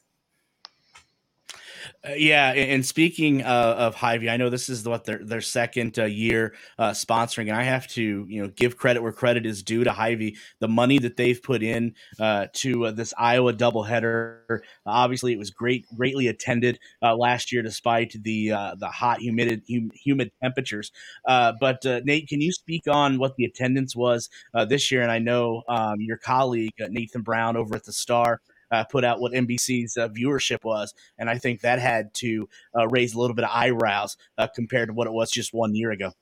[2.06, 5.98] Uh, yeah, and speaking uh, of Hy-Vee, I know this is what their their second
[5.98, 9.64] uh, year uh, sponsoring, and I have to you know give credit where credit is
[9.64, 10.36] due to Hy-Vee.
[10.60, 15.86] The money that they've put in uh, to this Iowa doubleheader, obviously it was great,
[15.96, 20.92] greatly attended last year, despite the the hot, humid, hum, humid temperatures.
[21.26, 24.30] but Nate, can you speak on what the attendance was
[24.68, 25.02] this year?
[25.02, 29.20] And I know um, your colleague Nathan Brown over at the Star uh, put out
[29.20, 33.34] what NBC's uh, viewership was, and I think that had to uh, raise a little
[33.34, 36.12] bit of eyebrows uh, compared to what it was just one year ago.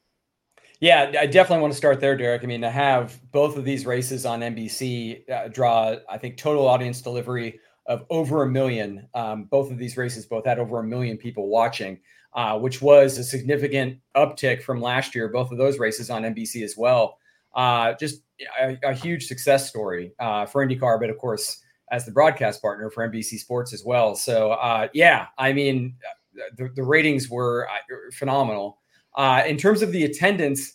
[0.80, 2.42] Yeah, I definitely want to start there, Derek.
[2.42, 6.68] I mean, to have both of these races on NBC uh, draw, I think, total
[6.68, 9.08] audience delivery of over a million.
[9.14, 12.00] Um, both of these races both had over a million people watching,
[12.34, 15.28] uh, which was a significant uptick from last year.
[15.28, 17.18] Both of those races on NBC as well.
[17.98, 18.20] just
[18.60, 23.08] a, a, huge success story for IndyCar, but of course, as the broadcast partner for
[23.08, 24.14] NBC Sports as well.
[24.14, 25.94] So uh, yeah, I mean,
[26.56, 28.78] the, the ratings were uh, phenomenal.
[29.14, 30.74] Uh, in terms of the attendance,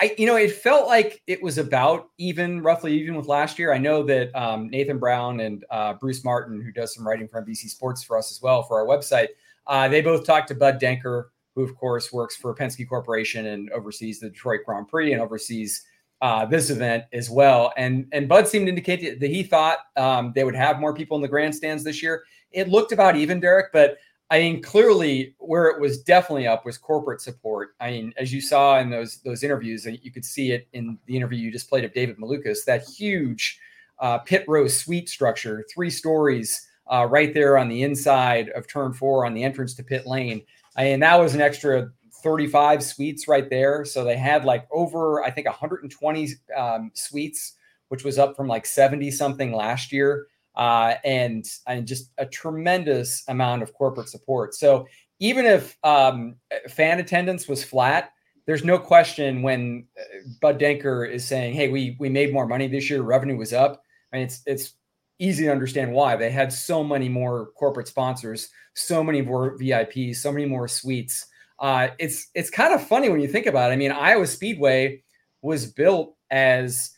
[0.00, 3.74] I, you know, it felt like it was about even, roughly even with last year.
[3.74, 7.42] I know that um, Nathan Brown and uh, Bruce Martin, who does some writing for
[7.42, 9.28] NBC Sports for us as well for our website,
[9.66, 13.70] uh, they both talked to Bud Denker, who of course works for Penske Corporation and
[13.70, 15.82] oversees the Detroit Grand Prix and oversees
[16.22, 17.72] uh, this event as well.
[17.76, 21.16] And and Bud seemed to indicate that he thought um, they would have more people
[21.16, 22.24] in the grandstands this year.
[22.52, 23.98] It looked about even, Derek, but
[24.30, 27.76] I mean, clearly where it was definitely up was corporate support.
[27.80, 31.16] I mean, as you saw in those those interviews, you could see it in the
[31.16, 33.60] interview you just played of David Malukas, that huge
[33.98, 38.92] uh, pit row suite structure, three stories uh, right there on the inside of turn
[38.92, 40.42] four on the entrance to pit lane.
[40.76, 41.90] I mean, that was an extra
[42.26, 43.84] 35 suites right there.
[43.84, 47.52] So they had like over, I think, 120 um, suites,
[47.86, 50.26] which was up from like 70 something last year.
[50.56, 54.54] Uh, and, and just a tremendous amount of corporate support.
[54.56, 54.88] So
[55.20, 56.34] even if um,
[56.68, 58.10] fan attendance was flat,
[58.46, 60.02] there's no question when uh,
[60.40, 63.02] Bud Denker is saying, "Hey, we we made more money this year.
[63.02, 64.74] Revenue was up." I mean, it's it's
[65.18, 70.16] easy to understand why they had so many more corporate sponsors, so many more VIPs,
[70.16, 71.26] so many more suites
[71.58, 73.74] uh, it's it's kind of funny when you think about it.
[73.74, 75.02] I mean, Iowa Speedway
[75.42, 76.90] was built as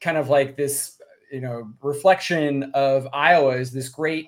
[0.00, 1.00] kind of like this,
[1.32, 4.26] you know, reflection of Iowa as this great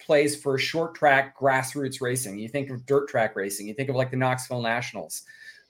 [0.00, 2.38] place for short track grassroots racing.
[2.38, 5.22] You think of dirt track racing, you think of like the Knoxville Nationals,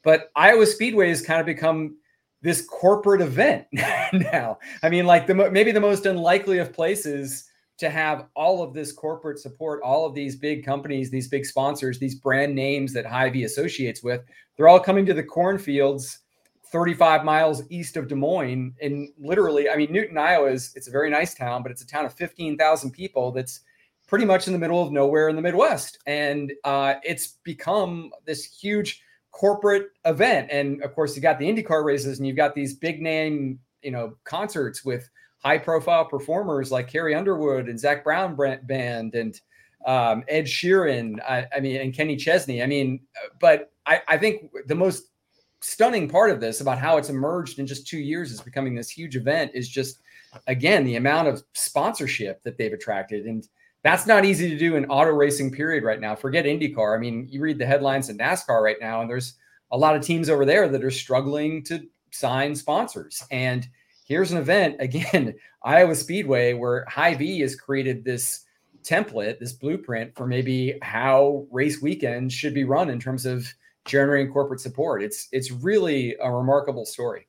[0.02, 1.96] but Iowa Speedway has kind of become
[2.42, 4.58] this corporate event now.
[4.82, 7.44] I mean, like the maybe the most unlikely of places
[7.82, 11.98] to have all of this corporate support, all of these big companies, these big sponsors,
[11.98, 14.22] these brand names that Hy-Vee associates with,
[14.56, 16.20] they're all coming to the cornfields
[16.66, 18.72] 35 miles east of Des Moines.
[18.80, 21.86] And literally, I mean, Newton, Iowa is it's a very nice town, but it's a
[21.86, 23.60] town of 15,000 people that's
[24.06, 25.98] pretty much in the middle of nowhere in the Midwest.
[26.06, 30.50] And uh, it's become this huge corporate event.
[30.52, 33.90] And of course, you got the IndyCar races and you've got these big name, you
[33.90, 35.10] know, concerts with
[35.42, 39.40] high profile performers like Carrie Underwood and Zac Brown Band and
[39.86, 42.62] um, Ed Sheeran, I, I, mean, and Kenny Chesney.
[42.62, 43.00] I mean,
[43.40, 45.08] but I, I, think the most
[45.60, 48.88] stunning part of this about how it's emerged in just two years is becoming this
[48.88, 49.98] huge event is just,
[50.46, 53.26] again, the amount of sponsorship that they've attracted.
[53.26, 53.46] And
[53.82, 56.14] that's not easy to do in auto racing period right now.
[56.14, 56.96] Forget IndyCar.
[56.96, 59.34] I mean, you read the headlines in NASCAR right now, and there's
[59.72, 63.24] a lot of teams over there that are struggling to sign sponsors.
[63.32, 63.66] And
[64.04, 68.44] here's an event again, Iowa Speedway, where Hy-Vee has created this
[68.82, 73.46] template, this blueprint for maybe how race weekends should be run in terms of
[73.84, 75.02] generating corporate support.
[75.02, 77.26] It's it's really a remarkable story.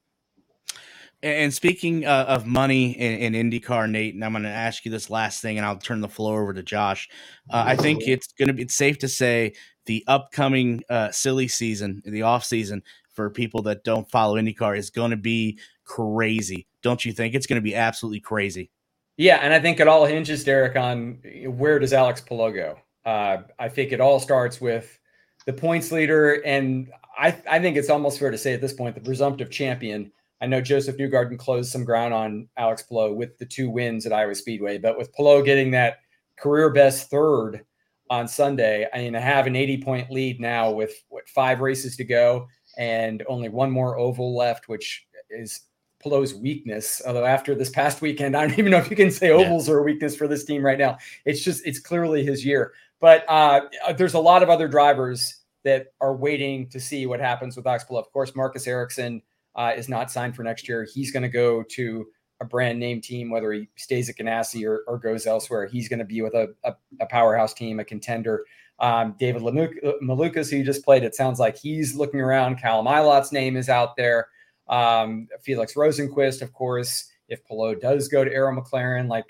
[1.21, 4.91] And speaking uh, of money in, in, IndyCar, Nate, and I'm going to ask you
[4.91, 7.07] this last thing, and I'll turn the floor over to Josh.
[7.49, 9.53] Uh, I think it's going to be it's safe to say
[9.85, 12.83] the upcoming uh, silly season, the off season
[13.13, 16.67] for people that don't follow IndyCar is going to be crazy.
[16.81, 17.35] Don't you think?
[17.35, 18.69] It's going to be absolutely crazy.
[19.17, 22.79] Yeah, and I think it all hinges, Derek, on where does Alex Palou go.
[23.05, 24.99] Uh, I think it all starts with
[25.45, 28.95] the points leader, and I, I think it's almost fair to say at this point
[28.95, 30.11] the presumptive champion.
[30.41, 34.13] I know Josef Newgarden closed some ground on Alex Palou with the two wins at
[34.13, 35.99] Iowa Speedway, but with Palou getting that
[36.37, 37.63] career best third
[38.09, 42.03] on Sunday, I mean, have an 80 point lead now with what, five races to
[42.03, 42.47] go
[42.77, 45.61] and only one more oval left, which is
[45.99, 47.01] Palou's weakness.
[47.05, 49.75] Although after this past weekend, I don't even know if you can say ovals yeah.
[49.75, 50.97] are a weakness for this team right now.
[51.25, 52.73] It's just it's clearly his year.
[52.99, 53.61] But uh,
[53.97, 57.97] there's a lot of other drivers that are waiting to see what happens with Oxbow.
[57.97, 59.21] Of course, Marcus Ericsson
[59.55, 60.87] uh, is not signed for next year.
[60.93, 62.07] He's going to go to
[62.41, 65.65] a brand name team, whether he stays at Ganassi or, or goes elsewhere.
[65.65, 68.43] He's going to be with a, a, a, powerhouse team, a contender.
[68.83, 72.57] Um, David Malukas, who you just played, it sounds like he's looking around.
[72.57, 74.27] Callum Ilott's name is out there.
[74.67, 79.25] Um, Felix Rosenqvist, of course, if Palou does go to Arrow McLaren, like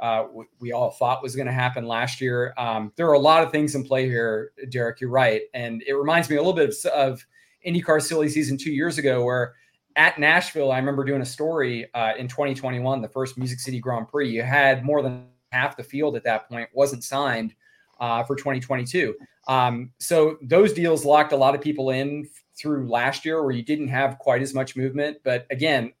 [0.00, 2.54] uh, we, we, all thought was going to happen last year.
[2.56, 5.00] Um, there are a lot of things in play here, Derek.
[5.00, 7.26] You're right, and it reminds me a little bit of, of
[7.66, 9.54] IndyCar silly season two years ago, where
[9.96, 14.06] at Nashville, I remember doing a story uh, in 2021, the first Music City Grand
[14.06, 14.30] Prix.
[14.30, 17.54] You had more than half the field at that point wasn't signed
[18.02, 19.14] uh, for 2022.
[19.46, 22.28] Um, so those deals locked a lot of people in
[22.58, 25.18] through last year, where you didn't have quite as much movement.
[25.24, 25.92] But again,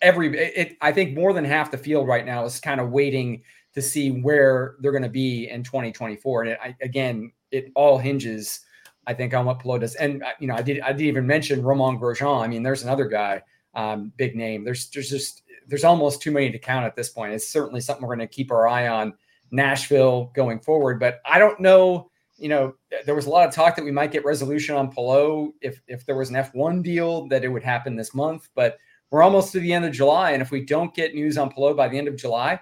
[0.00, 3.42] every it, I think more than half the field right now is kind of waiting
[3.74, 6.42] to see where they're going to be in 2024.
[6.42, 8.60] And it, I, again, it all hinges,
[9.08, 9.96] I think, on what Palou does.
[9.96, 12.40] And uh, you know, I did I did even mention Romain Grosjean.
[12.40, 13.42] I mean, there's another guy,
[13.74, 14.62] um, big name.
[14.62, 17.32] There's there's just there's almost too many to count at this point.
[17.32, 19.14] It's certainly something we're going to keep our eye on
[19.50, 21.00] Nashville going forward.
[21.00, 22.10] But I don't know.
[22.36, 22.74] You know,
[23.04, 26.06] there was a lot of talk that we might get resolution on Palou if if
[26.06, 28.78] there was an F1 deal that it would happen this month, but
[29.10, 31.74] we're almost to the end of July, and if we don't get news on Palou
[31.74, 32.60] by the end of July,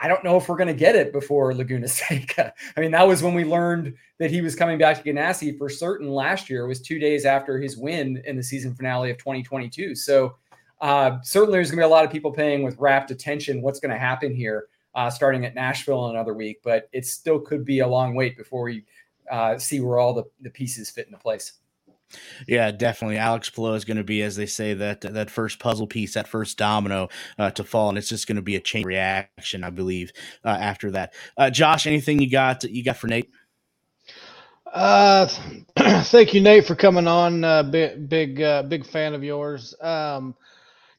[0.00, 2.52] I don't know if we're going to get it before Laguna Seca.
[2.76, 5.68] I mean, that was when we learned that he was coming back to Ganassi for
[5.68, 6.64] certain last year.
[6.64, 9.94] It was two days after his win in the season finale of 2022.
[9.94, 10.36] So
[10.80, 13.80] uh, certainly there's going to be a lot of people paying with rapt attention what's
[13.80, 16.60] going to happen here uh, starting at Nashville in another week.
[16.62, 18.84] But it still could be a long wait before we
[19.30, 21.52] uh, see where all the, the pieces fit into place.
[22.48, 23.18] Yeah, definitely.
[23.18, 26.26] Alex Palou is going to be, as they say, that that first puzzle piece, that
[26.26, 29.70] first domino uh, to fall, and it's just going to be a chain reaction, I
[29.70, 30.12] believe,
[30.44, 31.14] uh, after that.
[31.36, 33.30] Uh, Josh, anything you got you got for Nate?
[34.72, 35.26] Uh,
[36.04, 37.44] thank you, Nate, for coming on.
[37.44, 39.74] Uh, big big uh, big fan of yours.
[39.80, 40.34] Um,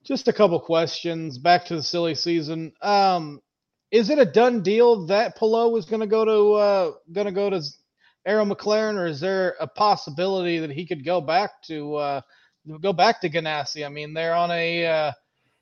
[0.03, 1.37] just a couple questions.
[1.37, 2.71] Back to the silly season.
[2.81, 3.41] Um,
[3.91, 7.33] is it a done deal that Palou is going to go to uh, going to
[7.33, 7.61] go to
[8.25, 12.21] Arrow McLaren, or is there a possibility that he could go back to uh,
[12.81, 13.85] go back to Ganassi?
[13.85, 15.11] I mean, they're on a uh,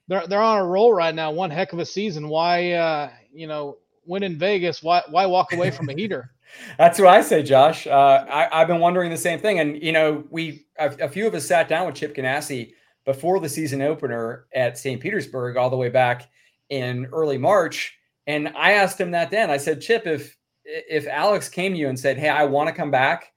[0.07, 1.31] they're they're on a roll right now.
[1.31, 2.29] One heck of a season.
[2.29, 4.83] Why uh, you know win in Vegas?
[4.83, 6.31] Why why walk away from a heater?
[6.77, 7.85] That's what I say, Josh.
[7.85, 11.27] Uh, I, have been wondering the same thing, and you know, we a, a, few
[11.27, 12.73] of us sat down with Chip Ganassi
[13.05, 14.99] before the season opener at St.
[14.99, 16.29] Petersburg, all the way back
[16.69, 17.98] in early March,
[18.29, 19.49] and I asked him that then.
[19.49, 22.75] I said, Chip, if if Alex came to you and said, "Hey, I want to
[22.75, 23.33] come back,"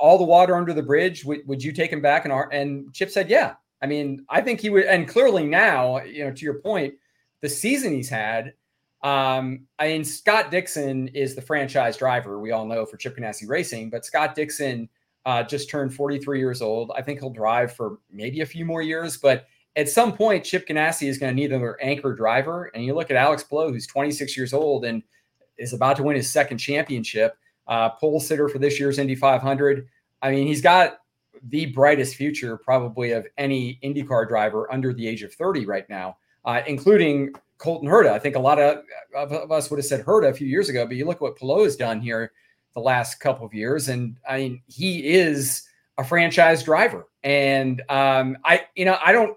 [0.00, 2.24] all the water under the bridge, would, would you take him back?
[2.24, 4.84] And and Chip said, "Yeah." I mean, I think he would.
[4.84, 6.94] And clearly now, you know, to your point,
[7.42, 8.54] the season he's had.
[9.02, 12.38] Um, I mean, Scott Dixon is the franchise driver.
[12.40, 14.88] We all know for Chip Ganassi Racing, but Scott Dixon
[15.26, 16.92] uh, just turned 43 years old.
[16.96, 19.46] I think he'll drive for maybe a few more years, but
[19.78, 22.72] at some point, Chip Ganassi is going to need another anchor driver.
[22.74, 25.04] And you look at Alex Palou, who's 26 years old, and
[25.56, 27.36] is about to win his second championship.
[27.68, 29.86] Uh, pole sitter for this year's Indy 500.
[30.20, 30.98] I mean, he's got
[31.44, 36.16] the brightest future probably of any IndyCar driver under the age of 30 right now,
[36.44, 38.10] uh, including Colton Herta.
[38.10, 38.82] I think a lot of,
[39.14, 41.62] of, us would have said Herta a few years ago, but you look what Palou
[41.62, 42.32] has done here
[42.74, 45.68] the last couple of years, and I mean, he is
[45.98, 47.06] a franchise driver.
[47.22, 49.36] And um, I, you know, I don't,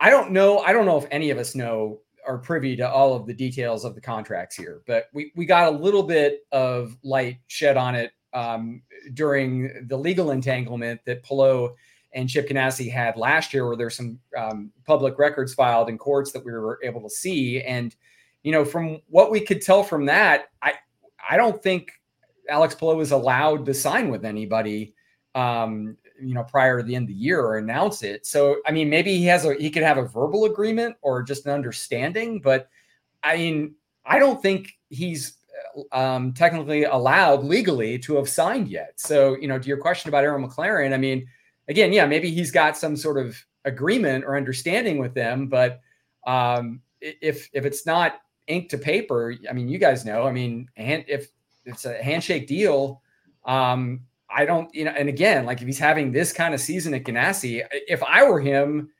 [0.00, 0.58] I don't know.
[0.58, 3.84] I don't know if any of us know are privy to all of the details
[3.84, 7.94] of the contracts here, but we, we got a little bit of light shed on
[7.94, 8.82] it um,
[9.14, 11.74] during the legal entanglement that Palou
[12.12, 16.32] and Chip Ganassi had last year, where there's some um, public records filed in courts
[16.32, 17.62] that we were able to see.
[17.62, 17.94] And,
[18.42, 20.74] you know, from what we could tell from that, I,
[21.28, 21.92] I don't think
[22.48, 24.94] Alex Palou was allowed to sign with anybody
[25.34, 28.26] um, you know prior to the end of the year or announce it.
[28.26, 31.46] So I mean, maybe he has a he could have a verbal agreement or just
[31.46, 32.68] an understanding, but
[33.22, 35.34] I mean, I don't think he's
[35.92, 38.92] uh, um, technically allowed legally to have signed yet.
[38.96, 41.26] So you know, to your question about Arrow McLaren, I mean,
[41.68, 45.80] again, yeah, maybe he's got some sort of agreement or understanding with them, but
[46.26, 50.68] um, if if it's not ink to paper, I mean, you guys know, I mean,
[50.76, 51.28] if
[51.64, 53.02] it's a handshake deal
[53.46, 54.00] Um,
[54.36, 57.04] I don't, you know, and again, like if he's having this kind of season at
[57.04, 58.90] Ganassi, if I were him,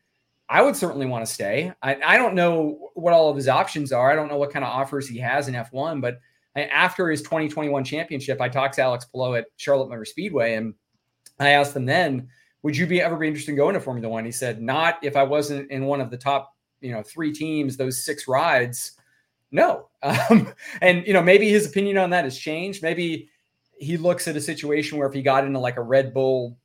[0.49, 1.73] I would certainly want to stay.
[1.83, 4.11] I, I don't know what all of his options are.
[4.11, 6.21] I don't know what kind of offers he has in F1, but
[6.57, 10.73] after his 2021 championship, I talked to Alex Palou at Charlotte Motor Speedway and
[11.39, 12.29] I asked him then,
[12.63, 14.25] would you be ever be interested in going to Formula One?
[14.25, 17.77] He said, not if I wasn't in one of the top, you know, three teams,
[17.77, 18.93] those six rides.
[19.51, 19.89] No.
[20.31, 22.81] Um, and, you know, maybe his opinion on that has changed.
[22.81, 23.29] Maybe
[23.79, 26.59] he looks at a situation where if he got into like a Red Bull,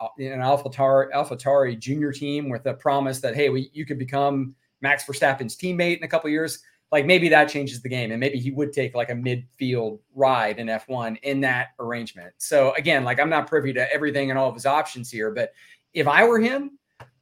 [0.00, 4.54] uh, an AlphaTauri, AlphaTauri junior team with a promise that, hey, we, you could become
[4.80, 8.10] Max Verstappen's teammate in a couple years, like maybe that changes the game.
[8.10, 12.34] And maybe he would take like a midfield ride in F1 in that arrangement.
[12.38, 15.52] So again, like I'm not privy to everything and all of his options here, but
[15.94, 16.78] if I were him,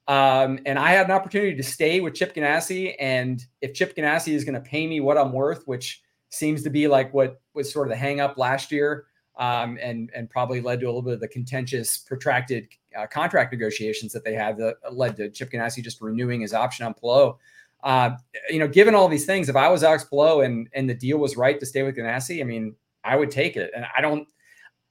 [0.08, 4.32] um, and I had an opportunity to stay with Chip Ganassi, and if Chip Ganassi
[4.32, 7.72] is going to pay me what I'm worth, which seems to be like what was
[7.72, 9.06] sort of the hang up last year,
[9.40, 13.52] um, and and probably led to a little bit of the contentious, protracted uh, contract
[13.52, 17.36] negotiations that they had that led to Chip Ganassi just renewing his option on Palou.
[17.82, 18.10] Uh,
[18.50, 21.18] you know, given all these things, if I was Alex Palou and and the deal
[21.18, 23.70] was right to stay with Ganassi, I mean, I would take it.
[23.74, 24.28] And I don't,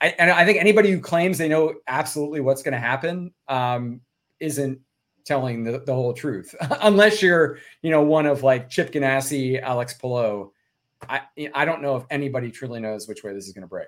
[0.01, 4.01] I, and I think anybody who claims they know absolutely what's going to happen um,
[4.39, 4.79] isn't
[5.25, 9.93] telling the, the whole truth, unless you're, you know, one of like Chip Ganassi, Alex
[9.93, 10.51] Palou.
[11.07, 11.21] I
[11.53, 13.87] I don't know if anybody truly knows which way this is going to break.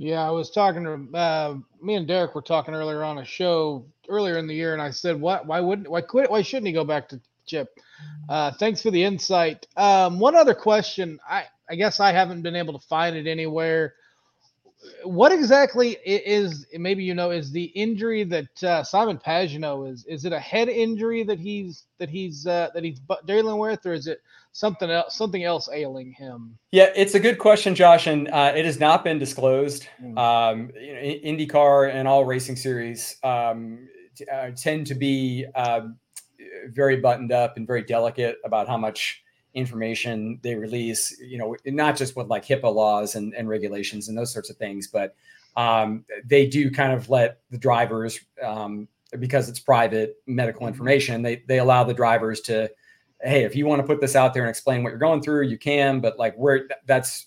[0.00, 3.86] Yeah, I was talking to uh, me and Derek were talking earlier on a show
[4.08, 5.46] earlier in the year, and I said, "What?
[5.46, 5.88] Why wouldn't?
[5.90, 6.30] Why quit?
[6.30, 7.68] Why shouldn't he go back to Chip?"
[8.30, 9.66] Uh, thanks for the insight.
[9.76, 11.20] Um, one other question.
[11.28, 13.94] I I guess I haven't been able to find it anywhere
[15.04, 20.04] what exactly is maybe you know is the injury that uh, Simon Pagenaud is?
[20.06, 23.92] Is it a head injury that he's that he's uh, that he's dealing with, or
[23.92, 24.20] is it
[24.52, 26.58] something else something else ailing him?
[26.72, 29.86] Yeah, it's a good question, Josh, and uh, it has not been disclosed.
[30.02, 30.18] Mm.
[30.18, 35.96] Um, you know, IndyCar and all racing series um, t- uh, tend to be um,
[36.68, 39.22] very buttoned up and very delicate about how much
[39.54, 44.16] information they release, you know, not just with like HIPAA laws and, and regulations and
[44.16, 45.14] those sorts of things, but
[45.56, 48.88] um, they do kind of let the drivers, um,
[49.18, 50.68] because it's private medical mm-hmm.
[50.68, 52.70] information, they, they allow the drivers to,
[53.22, 55.46] hey, if you want to put this out there and explain what you're going through,
[55.46, 57.26] you can, but like where that's,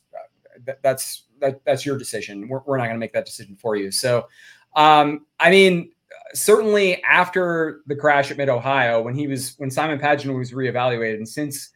[0.81, 2.47] that's, that, that's your decision.
[2.47, 3.91] We're, we're not going to make that decision for you.
[3.91, 4.27] So,
[4.75, 5.91] um, I mean,
[6.33, 11.15] certainly after the crash at Mid Ohio, when he was when Simon Pagenaud was reevaluated,
[11.15, 11.69] and since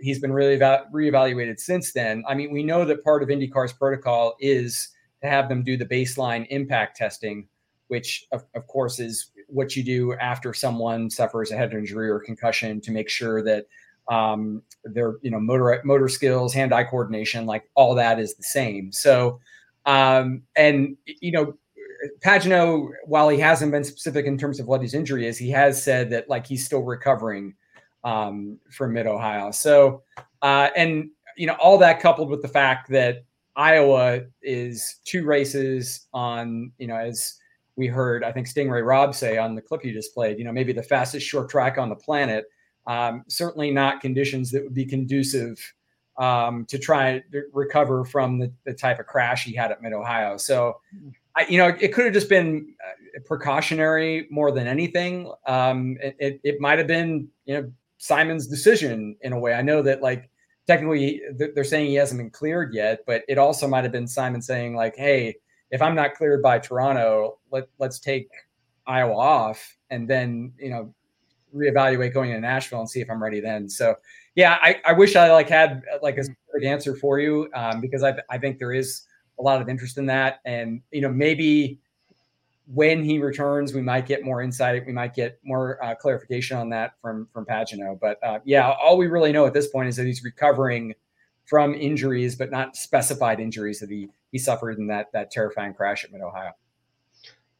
[0.00, 2.24] he's been really eva- reevaluated since then.
[2.28, 4.88] I mean, we know that part of IndyCar's protocol is
[5.22, 7.48] to have them do the baseline impact testing,
[7.88, 12.20] which of, of course is what you do after someone suffers a head injury or
[12.20, 13.66] concussion to make sure that
[14.08, 18.92] um, their you know motor motor skills, hand-eye coordination, like all that is the same.
[18.92, 19.40] So,
[19.84, 21.54] um, and you know,
[22.24, 25.82] Pagenaud, while he hasn't been specific in terms of what his injury is, he has
[25.82, 27.54] said that like he's still recovering
[28.06, 29.50] um, Mid Ohio.
[29.50, 30.02] So,
[30.40, 33.24] uh, and you know, all that coupled with the fact that
[33.56, 37.36] Iowa is two races on, you know, as
[37.74, 40.44] we heard, I think Sting Ray Robb say on the clip you just played, you
[40.44, 42.46] know, maybe the fastest short track on the planet.
[42.86, 45.58] Um, certainly not conditions that would be conducive
[46.18, 49.92] um, to try to recover from the, the, type of crash he had at Mid
[49.92, 50.36] Ohio.
[50.36, 50.80] So,
[51.34, 55.30] I, you know, it could have just been uh, precautionary more than anything.
[55.46, 59.54] Um, it, it might have been, you know, Simon's decision in a way.
[59.54, 60.30] I know that like
[60.66, 64.42] technically they're saying he hasn't been cleared yet, but it also might have been Simon
[64.42, 65.36] saying like, "Hey,
[65.70, 68.28] if I'm not cleared by Toronto, let let's take
[68.86, 70.94] Iowa off, and then you know
[71.54, 73.94] reevaluate going to Nashville and see if I'm ready then." So
[74.34, 78.02] yeah, I, I wish I like had like a specific answer for you um, because
[78.02, 79.02] I I think there is
[79.38, 81.80] a lot of interest in that, and you know maybe
[82.66, 84.84] when he returns, we might get more insight.
[84.86, 88.00] We might get more uh, clarification on that from from Pagenaud.
[88.00, 90.94] But uh, yeah, all we really know at this point is that he's recovering
[91.46, 96.04] from injuries, but not specified injuries that he he suffered in that that terrifying crash
[96.04, 96.52] at Mid Ohio.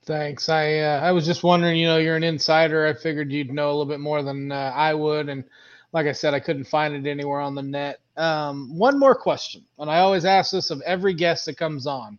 [0.05, 0.49] Thanks.
[0.49, 1.77] I uh, I was just wondering.
[1.77, 2.87] You know, you're an insider.
[2.87, 5.45] I figured you'd know a little bit more than uh, I would, and
[5.93, 8.01] like I said, I couldn't find it anywhere on the net.
[8.17, 12.19] Um, one more question, and I always ask this of every guest that comes on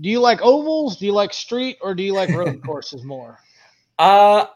[0.00, 0.96] do you like ovals?
[0.96, 3.38] Do you like street, or do you like road courses more?
[3.98, 4.46] Uh,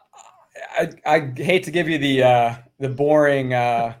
[0.71, 3.95] I, I hate to give you the uh, the boring uh,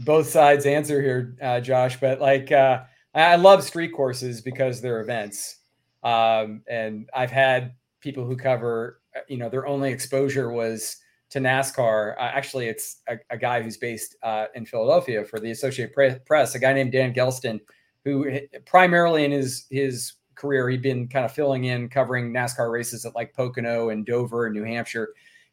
[0.00, 2.82] both sides answer here, uh, Josh, but like uh,
[3.14, 5.58] I love street courses because they're events,
[6.02, 10.96] um, and I've had people who cover, you know, their only exposure was
[11.30, 12.16] to NASCAR.
[12.16, 16.54] Uh, actually, it's a, a, guy who's based uh, in Philadelphia for the Associated Press,
[16.54, 17.60] a guy named Dan Gelston
[18.04, 23.04] who primarily in his his career he'd been kind of filling in, covering NASCAR races
[23.04, 25.10] at like Pocono and Dover and New Hampshire.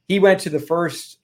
[0.08, 1.20] He went to the first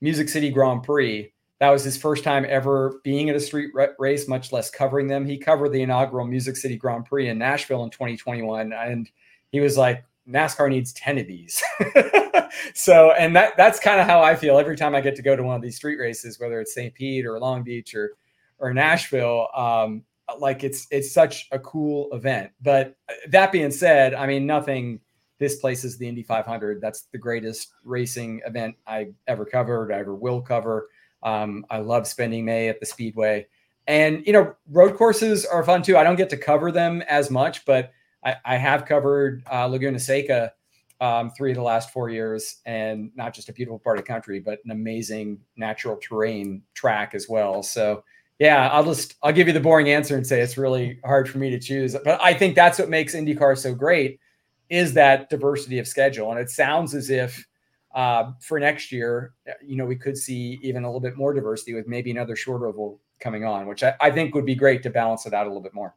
[0.00, 1.32] Music City Grand Prix.
[1.58, 5.26] That was his first time ever being at a street race, much less covering them.
[5.26, 9.10] He covered the inaugural Music City Grand Prix in Nashville in 2021, and
[9.52, 11.62] he was like, NASCAR needs 10 of these.
[12.74, 15.36] so, and that that's kind of how I feel every time I get to go
[15.36, 16.92] to one of these street races, whether it's St.
[16.94, 18.16] Pete or Long Beach or
[18.58, 19.48] or Nashville.
[19.54, 20.02] Um,
[20.38, 22.50] like it's it's such a cool event.
[22.62, 22.96] But
[23.28, 25.00] that being said, I mean nothing
[25.38, 26.80] displaces the Indy 500.
[26.80, 30.88] That's the greatest racing event I ever covered, I ever will cover.
[31.22, 33.46] Um, I love spending May at the Speedway.
[33.86, 35.96] And you know, road courses are fun too.
[35.96, 37.92] I don't get to cover them as much, but
[38.24, 40.52] I, I have covered uh, Laguna Seca
[41.00, 44.08] um, three of the last four years, and not just a beautiful part of the
[44.08, 47.62] country, but an amazing natural terrain track as well.
[47.62, 48.02] So
[48.38, 51.38] yeah, I'll just I'll give you the boring answer and say it's really hard for
[51.38, 51.96] me to choose.
[52.04, 54.20] But I think that's what makes IndyCar so great
[54.68, 56.30] is that diversity of schedule.
[56.30, 57.46] And it sounds as if
[57.94, 59.32] uh, for next year,
[59.64, 62.62] you know, we could see even a little bit more diversity with maybe another short
[62.62, 65.48] oval coming on, which I, I think would be great to balance it out a
[65.48, 65.94] little bit more.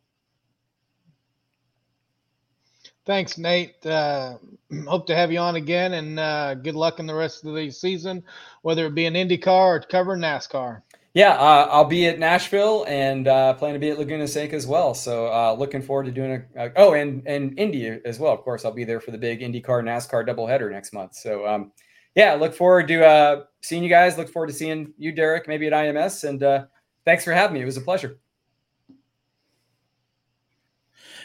[3.06, 3.86] Thanks, Nate.
[3.86, 4.38] Uh,
[4.88, 7.70] hope to have you on again, and uh, good luck in the rest of the
[7.72, 8.24] season,
[8.62, 10.84] whether it be an IndyCar or covering NASCAR.
[11.20, 14.66] Yeah, uh, I'll be at Nashville and uh, plan to be at Laguna Seca as
[14.66, 14.94] well.
[14.94, 18.32] So uh, looking forward to doing a, oh and and Indy as well.
[18.32, 21.16] Of course, I'll be there for the big IndyCar NASCAR doubleheader next month.
[21.16, 21.74] So um,
[22.16, 24.18] yeah, look forward to uh, seeing you guys.
[24.18, 26.24] Look forward to seeing you, Derek, maybe at IMS.
[26.24, 26.68] And uh,
[27.04, 27.64] thanks for having me.
[27.64, 28.18] It was a pleasure.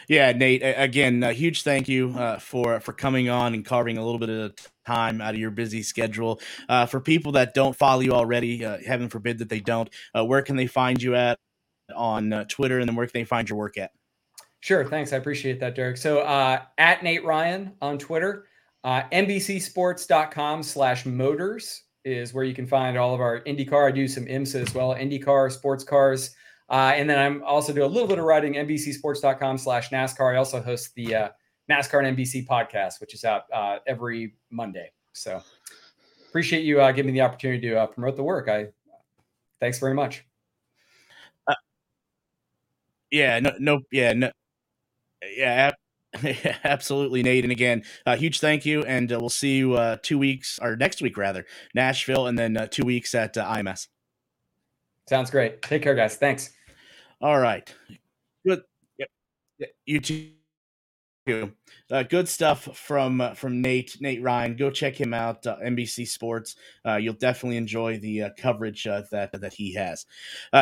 [0.09, 0.61] Yeah, Nate.
[0.61, 4.29] Again, a huge thank you uh, for for coming on and carving a little bit
[4.29, 4.55] of
[4.85, 6.39] time out of your busy schedule.
[6.69, 10.23] Uh, for people that don't follow you already, uh, heaven forbid that they don't, uh,
[10.23, 11.39] where can they find you at
[11.95, 13.91] on uh, Twitter, and then where can they find your work at?
[14.61, 15.13] Sure, thanks.
[15.13, 15.97] I appreciate that, Derek.
[15.97, 18.47] So uh, at Nate Ryan on Twitter,
[18.83, 23.87] NBCSports.com slash motors is where you can find all of our IndyCar.
[23.87, 26.35] I do some IMSA as well, IndyCar, sports cars.
[26.69, 30.33] Uh, and then I'm also do a little bit of writing, NBCSports.com slash NASCAR.
[30.33, 31.29] I also host the uh,
[31.69, 34.91] NASCAR and NBC podcast, which is out uh, every Monday.
[35.13, 35.41] So
[36.29, 38.49] appreciate you uh, giving me the opportunity to uh, promote the work.
[38.49, 38.67] I
[39.59, 40.25] thanks very much.
[41.47, 41.55] Uh,
[43.11, 44.31] yeah, no, no, yeah, no,
[45.35, 45.71] yeah,
[46.63, 47.45] absolutely, Nate.
[47.45, 51.17] And again, a huge thank you, and we'll see you two weeks or next week
[51.17, 53.87] rather, Nashville, and then two weeks at IMS.
[55.07, 55.61] Sounds great.
[55.61, 56.15] Take care, guys.
[56.17, 56.51] Thanks.
[57.21, 57.73] All right.
[58.45, 58.63] Good.
[58.97, 59.09] Yep.
[59.85, 60.31] You too.
[61.27, 64.55] Uh, good stuff from uh, from Nate Nate Ryan.
[64.55, 65.47] Go check him out.
[65.47, 66.55] Uh, NBC Sports.
[66.85, 70.05] Uh, you'll definitely enjoy the uh, coverage uh, that that he has.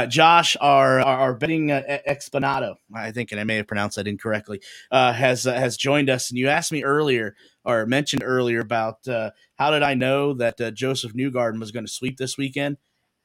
[0.07, 4.61] Josh, our our, our betting exponado, I think, and I may have pronounced that incorrectly,
[4.89, 6.29] has has joined us.
[6.29, 7.35] And you asked me earlier
[7.65, 12.17] or mentioned earlier about how did I know that Josef Newgarden was going to sweep
[12.17, 12.77] this weekend?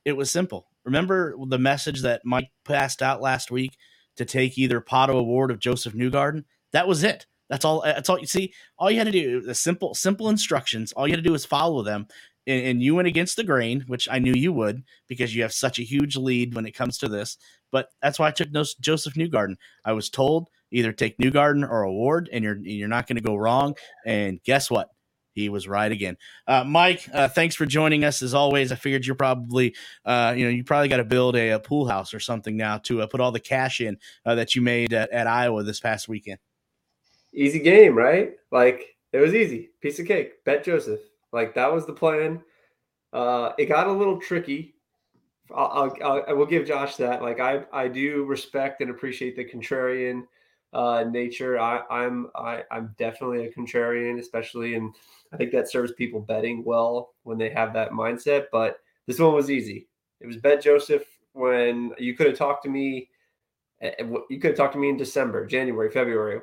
[0.05, 0.67] It was simple.
[0.85, 3.77] Remember the message that Mike passed out last week
[4.17, 6.45] to take either Pato O'Ward of Josef Newgarden?
[6.73, 7.27] That was it.
[7.49, 7.83] That's all.
[7.83, 8.53] That's all you see.
[8.79, 10.93] All you had to do, the simple, simple instructions.
[10.93, 12.07] All you had to do was follow them,
[12.47, 15.53] and, and, you went against the grain, which I knew you would because you have
[15.53, 17.39] such a huge lead when it comes to this.
[17.73, 19.57] But that's why I took no, Josef Newgarden.
[19.85, 23.37] I was told either take Newgarden or O'Ward, and you're you're not going to go
[23.37, 23.77] wrong.
[24.05, 24.91] And guess what?
[25.39, 26.17] he was right again.
[26.47, 28.73] Uh, Mike, uh, thanks for joining us as always.
[28.73, 31.87] I figured you're probably, uh, you know, you probably got to build a, a, pool
[31.89, 34.93] house or something now to uh, put all the cash in uh, that you made
[34.93, 36.39] at, at, Iowa this past weekend.
[37.35, 38.33] Easy game, right?
[38.51, 40.45] Like it was easy, piece of cake.
[40.45, 41.01] Bet Josef.
[41.33, 42.43] Like that was the plan.
[43.13, 44.75] Uh, it got a little tricky.
[45.55, 47.23] I'll, I'll, I will give Josh that.
[47.23, 50.25] Like I, I do respect and appreciate the contrarian
[50.73, 51.59] uh, nature.
[51.59, 54.95] I, I'm I, I'm definitely a contrarian, especially and
[55.33, 58.47] I think that serves people betting well when they have that mindset.
[58.53, 59.89] But this one was easy.
[60.21, 61.03] It was bet Josef
[61.33, 63.09] when you could have talked to me.
[63.81, 66.41] Eh, eh, you could have talked to me in December, January, February.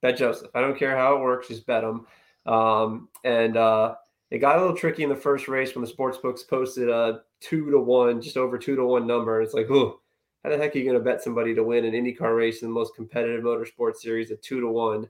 [0.00, 0.48] Bet Josef.
[0.54, 2.06] I don't care how it works, just bet them.
[2.46, 3.96] Um, and uh,
[4.30, 7.22] it got a little tricky in the first race when the sports books posted a
[7.40, 9.40] two to one, just over two to one number.
[9.42, 10.00] It's like, oh,
[10.44, 12.68] how the heck are you going to bet somebody to win an IndyCar race in
[12.68, 15.08] the most competitive motorsport series at two to one?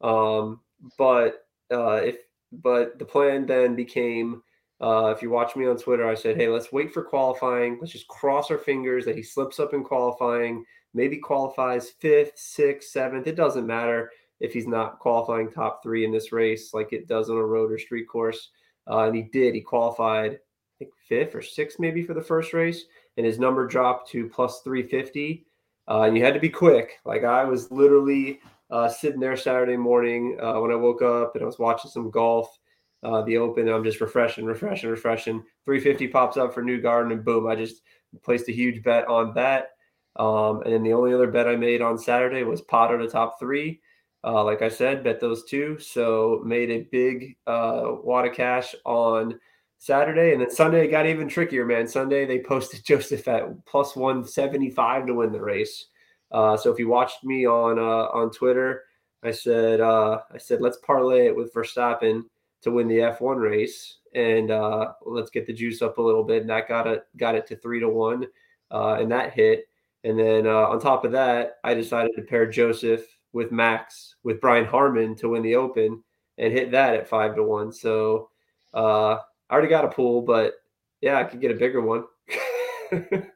[0.00, 0.60] Um,
[0.98, 2.16] but uh, if
[2.52, 4.42] but the plan then became
[4.80, 7.78] uh, if you watch me on Twitter, I said, hey, let's wait for qualifying.
[7.80, 12.90] Let's just cross our fingers that he slips up in qualifying, maybe qualifies fifth, sixth,
[12.90, 13.26] seventh.
[13.26, 14.10] It doesn't matter
[14.40, 17.72] if he's not qualifying top three in this race like it does on a road
[17.72, 18.50] or street course.
[18.88, 19.54] Uh, and he did.
[19.54, 20.38] He qualified, I
[20.78, 22.84] think, fifth or sixth maybe for the first race,
[23.16, 25.46] and his number dropped to plus 350.
[25.88, 26.98] uh, and you had to be quick.
[27.04, 31.42] Like I was literally uh, sitting there Saturday morning uh, when I woke up and
[31.42, 32.58] I was watching some golf,
[33.02, 33.68] uh, the Open.
[33.68, 35.42] I'm just refreshing, refreshing, refreshing.
[35.64, 37.82] 350 pops up for Newgarden, and boom, I just
[38.22, 39.70] placed a huge bet on that.
[40.16, 43.38] Um, and then the only other bet I made on Saturday was Pato to top
[43.38, 43.80] three.
[44.26, 45.78] Uh, like I said, bet those two.
[45.78, 49.38] So made a big uh, wad of cash on
[49.78, 51.86] Saturday, and then Sunday it got even trickier, man.
[51.86, 55.86] Sunday they posted Josef at plus one seventy five to win the race.
[56.32, 58.82] Uh, so if you watched me on uh, on Twitter,
[59.22, 62.22] I said uh, I said let's parlay it with Verstappen
[62.62, 66.24] to win the F one race, and uh, let's get the juice up a little
[66.24, 66.40] bit.
[66.40, 68.26] And that got it got it to three to one,
[68.72, 69.68] uh, and that hit.
[70.02, 74.40] And then uh, on top of that, I decided to pair Josef with Max with
[74.40, 76.02] Brian Harman to win the Open
[76.38, 77.70] and hit that at five to one.
[77.70, 78.30] So
[78.74, 79.18] uh,
[79.50, 80.54] I already got a pool, but
[81.02, 82.04] yeah, I could get a bigger one.
[82.90, 83.28] it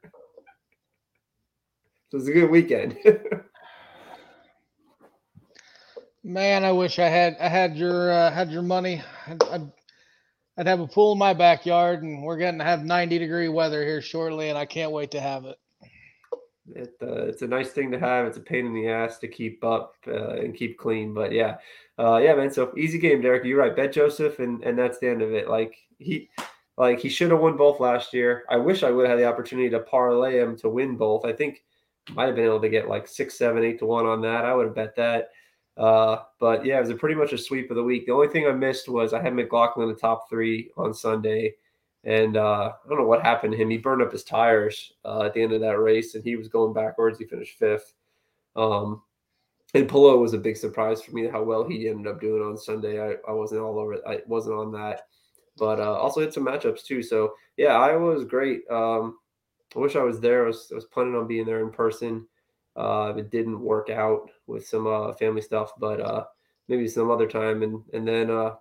[2.12, 2.96] was a good weekend.
[6.24, 9.02] Man, I wish I had I had your uh, had your money.
[9.26, 9.70] I'd, I'd,
[10.56, 13.82] I'd have a pool in my backyard, and we're going to have 90 degree weather
[13.84, 15.58] here shortly, and I can't wait to have it.
[16.68, 18.26] It, uh, it's a nice thing to have.
[18.26, 21.56] It's a pain in the ass to keep up uh, and keep clean, but yeah,
[21.98, 22.50] uh, yeah, man.
[22.50, 23.44] So easy game, Derek.
[23.44, 23.74] You're right.
[23.74, 25.48] Bet Josef, and and that's the end of it.
[25.48, 26.30] Like he,
[26.76, 28.44] like he should have won both last year.
[28.48, 31.24] I wish I would have had the opportunity to parlay him to win both.
[31.24, 31.62] I think
[32.14, 34.44] might have been able to get like six, seven, eight to one on that.
[34.44, 35.30] I would have bet that.
[35.76, 38.06] Uh, but yeah, it was pretty much a sweep of the week.
[38.06, 41.54] The only thing I missed was I had McLaughlin in the top three on Sunday.
[42.04, 43.70] And uh, I don't know what happened to him.
[43.70, 46.48] He burned up his tires uh, at the end of that race, and he was
[46.48, 47.18] going backwards.
[47.18, 47.92] He finished fifth.
[48.56, 49.02] Um,
[49.74, 52.56] and Palou was a big surprise for me how well he ended up doing on
[52.56, 53.00] Sunday.
[53.00, 53.96] I, I wasn't all over.
[54.08, 55.02] I wasn't on that,
[55.56, 57.02] but uh, also had some matchups too.
[57.02, 58.62] So yeah, Iowa was great.
[58.70, 59.18] Um,
[59.76, 60.44] I wish I was there.
[60.44, 62.26] I was, I was planning on being there in person.
[62.74, 66.24] Uh, it didn't work out with some uh, family stuff, but uh,
[66.70, 67.62] maybe some other time.
[67.62, 68.54] And and then uh,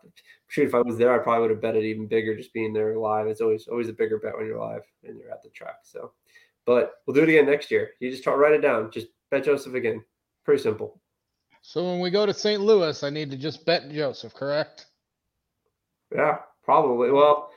[0.48, 2.74] shoot, if I was there, I probably would have bet it even bigger just being
[2.74, 3.28] there live.
[3.28, 5.78] It's always always a bigger bet when you're live and you're at the track.
[5.84, 6.12] So,
[6.66, 7.92] but we'll do it again next year.
[8.02, 8.92] You just try write it down.
[8.92, 10.04] Just bet Josef again.
[10.44, 11.00] Pretty simple.
[11.62, 12.62] So when we go to St.
[12.62, 14.88] Louis, I need to just bet Josef, correct?
[16.14, 17.12] Yeah, probably.
[17.12, 17.52] Well,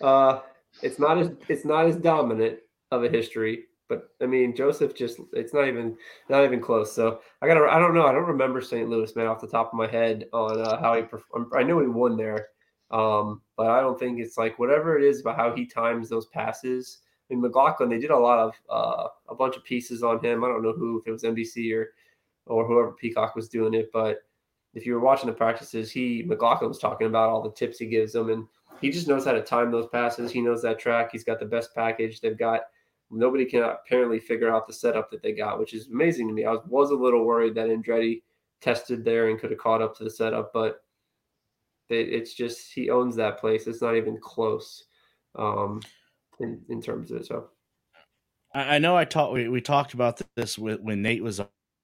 [0.00, 0.40] uh,
[0.82, 2.58] it's not as it's not as dominant
[2.90, 5.96] of a history but I mean, Josef just it's not even
[6.28, 6.92] not even close.
[6.92, 8.06] So I gotta I don't know.
[8.06, 8.88] I don't remember St.
[8.88, 11.52] Louis man off the top of my head on uh, how he performed.
[11.54, 12.48] I know he won there,
[12.90, 16.26] um, but I don't think it's like whatever it is about how he times those
[16.26, 16.98] passes.
[17.30, 20.44] I mean, McLaughlin they did a lot of uh, a bunch of pieces on him.
[20.44, 21.88] I don't know who if it was NBC or
[22.46, 24.22] or whoever Peacock was doing it, but
[24.74, 27.86] if you were watching the practices, he McLaughlin was talking about all the tips he
[27.86, 28.46] gives them, and
[28.80, 30.30] he just knows how to time those passes.
[30.30, 31.10] He knows that track.
[31.12, 32.20] He's got the best package.
[32.20, 32.62] They've got
[33.10, 36.44] nobody can apparently figure out the setup that they got, which is amazing to me.
[36.44, 38.22] I was, was a little worried that Andretti
[38.60, 40.82] tested there and could have caught up to the setup, but
[41.88, 43.66] it, it's just he owns that place.
[43.66, 44.84] It's not even close
[45.38, 45.80] um,
[46.40, 47.26] in in terms of it.
[47.26, 47.48] So
[48.54, 51.40] I know I talked we, we talked about this with, when Nate was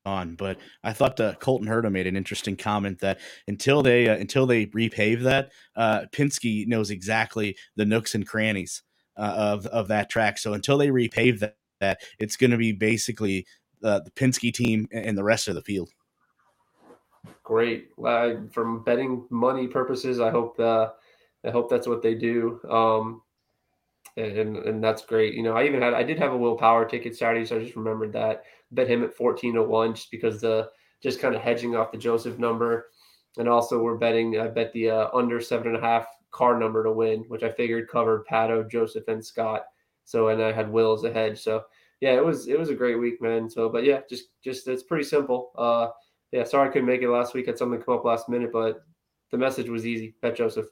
[0.07, 4.17] on, but I thought uh, Colton Herta made an interesting comment that until they uh,
[4.17, 6.05] until they repave that, uh,
[6.67, 8.83] knows exactly the nooks and crannies
[9.17, 10.39] uh, of of that track.
[10.39, 13.47] So until they repave that, that it's going to be basically
[13.83, 15.91] uh, the Penske team and the rest of the field.
[17.43, 17.89] Great.
[18.03, 20.89] Uh, from betting money purposes, I hope uh,
[21.45, 22.61] I hope that's what they do.
[22.69, 23.23] Um,
[24.17, 25.35] and and that's great.
[25.35, 27.61] You know, I even had I did have a Will Power ticket Saturday, so I
[27.61, 28.45] just remembered that.
[28.71, 30.71] Bet him at fourteen to one just because the
[31.03, 32.91] just kind of hedging off the Josef number,
[33.37, 34.39] and also we're betting.
[34.39, 37.51] I bet the uh, under seven and a half car number to win, which I
[37.51, 39.63] figured covered Pato, Josef, and Scott.
[40.05, 41.41] So and I had Will as a hedge.
[41.41, 41.63] So
[42.01, 43.49] yeah, it was it was a great week, man.
[43.49, 45.53] So but yeah, just just it's pretty simple.
[45.57, 45.89] Uh
[46.33, 47.47] yeah, sorry I couldn't make it last week.
[47.47, 48.85] Had something come up last minute, but
[49.31, 50.17] the message was easy.
[50.21, 50.67] Bet Josef.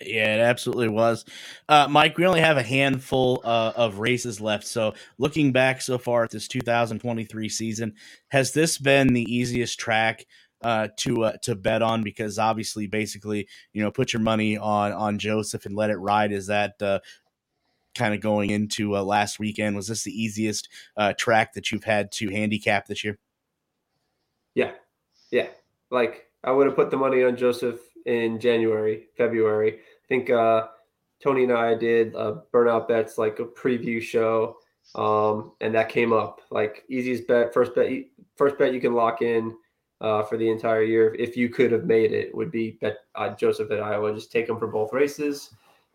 [0.00, 1.24] Yeah, it absolutely was.
[1.68, 4.66] Uh, Mike, we only have a handful uh, of races left.
[4.66, 7.94] So, looking back so far at this 2023 season,
[8.28, 10.26] has this been the easiest track
[10.62, 14.92] uh, to uh, to bet on because obviously, basically, you know, put your money on
[14.92, 16.32] on Josef and let it ride.
[16.32, 17.00] Is that uh,
[17.94, 19.76] kind of going into uh, last weekend?
[19.76, 23.18] Was this the easiest uh, track that you've had to handicap this year?
[24.54, 24.72] Yeah,
[25.30, 25.48] yeah.
[25.90, 29.74] Like I would have put the money on Josef in January, February.
[29.74, 30.68] I think uh,
[31.22, 34.58] Tony and I did uh, burnout bets like a preview show,
[34.94, 37.90] um, and that came up like easiest bet, first bet,
[38.36, 39.56] first bet you can lock in
[40.04, 41.16] uh, for the entire year.
[41.18, 44.14] If you could have made it, would be bet uh, Josef at Iowa.
[44.14, 45.50] Just take him for both races.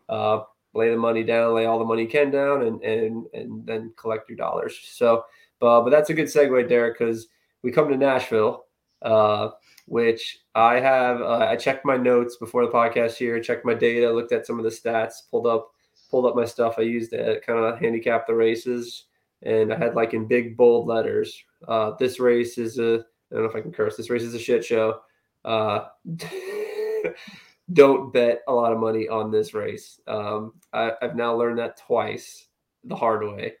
[0.08, 0.40] Uh,
[0.74, 3.92] lay the money down, lay all the money you can down, and and and then
[3.96, 4.76] collect your dollars.
[4.82, 5.24] So,
[5.60, 7.28] but but that's a good segue, Derek, because
[7.62, 8.64] we come to Nashville,
[9.02, 9.50] uh,
[9.86, 11.20] which I have.
[11.20, 14.58] Uh, I checked my notes before the podcast here, checked my data, looked at some
[14.58, 15.70] of the stats, pulled up
[16.10, 19.04] pulled up my stuff I used to kind of handicap the races,
[19.42, 23.44] and I had like in big bold letters, uh, this race is a I don't
[23.44, 23.96] know if I can curse.
[23.96, 25.00] This race is a shit show.
[25.44, 25.86] Uh,
[27.72, 30.00] don't bet a lot of money on this race.
[30.06, 32.46] Um, I, have now learned that twice
[32.84, 33.54] the hard way.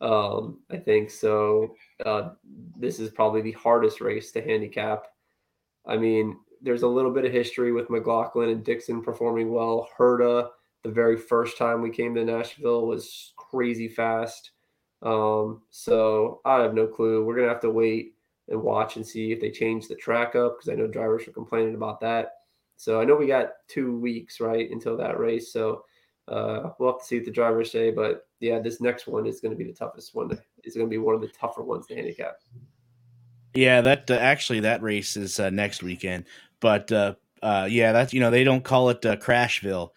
[0.00, 1.76] Um, I think so.
[2.04, 2.30] Uh,
[2.76, 5.06] this is probably the hardest race to handicap.
[5.86, 9.88] I mean, there's a little bit of history with McLaughlin and Dixon performing well.
[9.96, 10.48] Herta,
[10.82, 14.52] the very first time we came to Nashville, was crazy fast.
[15.02, 17.24] Um, so I have no clue.
[17.24, 18.14] We're gonna have to wait
[18.52, 21.32] and watch and see if they change the track up because I know drivers are
[21.32, 22.34] complaining about that.
[22.76, 25.52] So I know we got two weeks right until that race.
[25.52, 25.84] So
[26.28, 27.90] uh, we'll have to see what the drivers say.
[27.90, 30.38] But yeah, this next one is going to be the toughest one.
[30.64, 32.36] It's going to be one of the tougher ones to handicap.
[33.54, 36.24] Yeah, that uh, actually that race is uh, next weekend.
[36.60, 39.90] But uh, uh, yeah, that's you know they don't call it uh, Crashville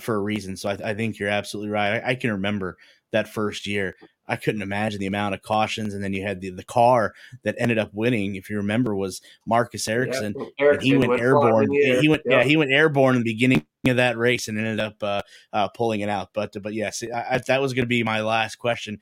[0.00, 0.56] for a reason.
[0.56, 2.02] So I, I, think you're absolutely right.
[2.02, 2.76] I, I can remember
[3.12, 3.96] that first year.
[4.28, 7.14] I couldn't imagine the amount of cautions, and then you had the, the car
[7.44, 8.36] that ended up winning.
[8.36, 10.34] If you remember, was Marcus Ericsson.
[10.36, 11.72] Yeah, Ericsson he went, went airborne.
[11.72, 12.38] He went, yeah.
[12.38, 12.44] yeah.
[12.44, 15.22] he went airborne in the beginning of that race and ended up uh,
[15.52, 16.30] uh, pulling it out.
[16.34, 18.98] But but yes, I, I, that was going to be my last question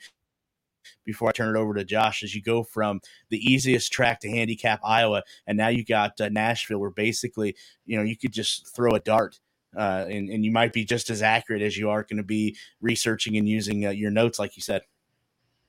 [1.04, 2.22] before I turn it over to Josh.
[2.22, 3.00] As you go from
[3.30, 7.96] the easiest track to handicap Iowa, and now you got uh, Nashville, where basically you
[7.96, 9.40] know you could just throw a dart
[9.76, 12.56] uh, and, and you might be just as accurate as you are going to be
[12.80, 14.82] researching and using uh, your notes, like you said.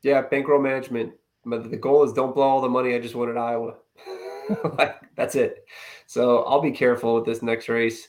[0.07, 1.11] Yeah, bankroll management.
[1.45, 3.75] But the goal is don't blow all the money I just won at Iowa.
[4.77, 5.65] like, that's it.
[6.05, 8.07] So I'll be careful with this next race.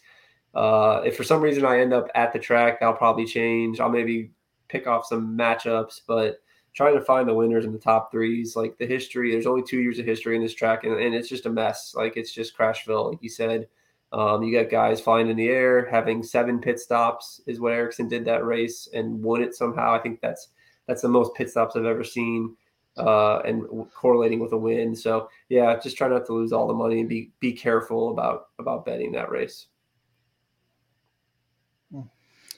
[0.54, 3.80] Uh, if for some reason I end up at the track, I'll probably change.
[3.80, 4.30] I'll maybe
[4.68, 6.38] pick off some matchups, but
[6.72, 9.80] trying to find the winners in the top threes, like the history, there's only two
[9.80, 11.94] years of history in this track, and, and it's just a mess.
[11.96, 13.66] Like it's just Crashville, like you said.
[14.12, 18.06] Um, you got guys flying in the air, having seven pit stops is what Ericsson
[18.06, 19.92] did that race and won it somehow.
[19.92, 20.48] I think that's
[20.88, 22.56] that's the most pit stops I've ever seen,
[22.96, 23.64] uh, and
[23.94, 24.96] correlating with a win.
[24.96, 28.46] So yeah, just try not to lose all the money and be be careful about
[28.58, 29.66] about betting that race.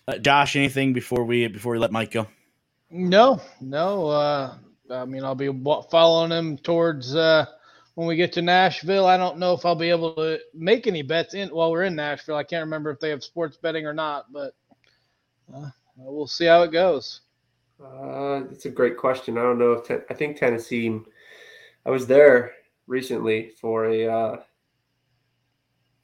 [0.08, 2.26] Uh, Josh, anything before we before we let Mike go?
[2.90, 4.08] No, no.
[4.08, 4.56] Uh,
[4.90, 5.50] I mean, I'll be
[5.90, 7.46] following him towards uh,
[7.94, 9.06] when we get to Nashville.
[9.06, 11.94] I don't know if I'll be able to make any bets in while we're in
[11.94, 12.36] Nashville.
[12.36, 14.54] I can't remember if they have sports betting or not, but
[15.54, 17.20] uh, we'll see how it goes.
[17.82, 19.38] Uh, it's a great question.
[19.38, 21.00] I don't know if ten, I think Tennessee.
[21.86, 22.52] I was there
[22.86, 24.36] recently for a uh,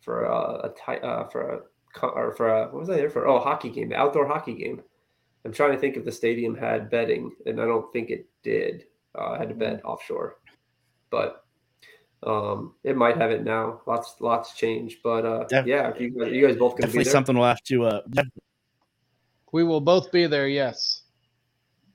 [0.00, 1.60] for a, a uh, for a
[2.02, 3.26] or for a what was I there for?
[3.26, 4.82] Oh, hockey game, the outdoor hockey game.
[5.44, 8.84] I'm trying to think if the stadium had betting, and I don't think it did.
[9.16, 9.84] Uh, I had to bet mm.
[9.84, 10.38] offshore,
[11.10, 11.44] but
[12.22, 13.80] um, it might have it now.
[13.86, 17.46] Lots, lots change, but uh, Def- yeah, if you, you guys both definitely something we'll
[17.46, 17.84] have to.
[17.84, 18.00] Uh,
[19.52, 20.48] we will both be there.
[20.48, 21.02] Yes.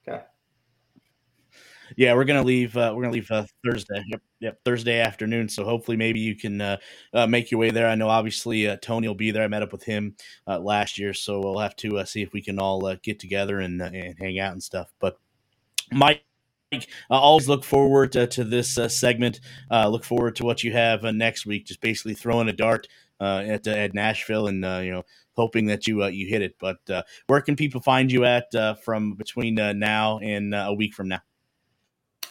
[0.08, 0.22] Okay.
[1.98, 2.76] Yeah, we're gonna leave.
[2.78, 4.02] Uh, we're gonna leave uh, Thursday.
[4.08, 5.50] Yep, yep, Thursday afternoon.
[5.50, 6.78] So hopefully, maybe you can uh,
[7.14, 7.88] uh, make your way there.
[7.88, 9.44] I know, obviously, uh, Tony will be there.
[9.44, 10.16] I met up with him
[10.48, 13.20] uh, last year, so we'll have to uh, see if we can all uh, get
[13.20, 14.94] together and uh, and hang out and stuff.
[15.00, 15.18] But
[15.92, 16.24] Mike,
[16.72, 16.80] I
[17.10, 19.42] always look forward to, to this uh, segment.
[19.70, 21.66] Uh, look forward to what you have uh, next week.
[21.66, 22.88] Just basically throwing a dart
[23.22, 25.04] uh, at at Nashville and uh, you know
[25.36, 26.56] hoping that you you hit it.
[26.60, 26.80] But
[27.28, 28.52] where can people find you at
[28.84, 31.22] from between now and a week from now?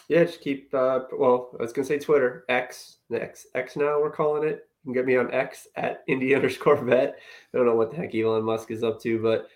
[0.07, 0.71] Yeah, just keep.
[0.73, 3.75] well, I was gonna say Twitter, X, X, X.
[3.75, 4.67] Now we're calling it.
[4.83, 7.15] You can get me on X at indie underscore vet.
[7.53, 9.47] I don't know what the heck Elon Musk is up to, but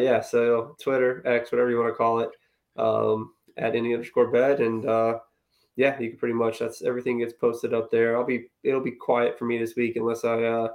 [0.00, 0.20] yeah.
[0.20, 2.30] So Twitter, X, whatever you want to call it.
[2.76, 4.60] Um, at any underscore bed.
[4.60, 5.18] And uh,
[5.76, 8.16] yeah, you can pretty much that's everything gets posted up there.
[8.16, 10.68] I'll be it'll be quiet for me this week unless I uh,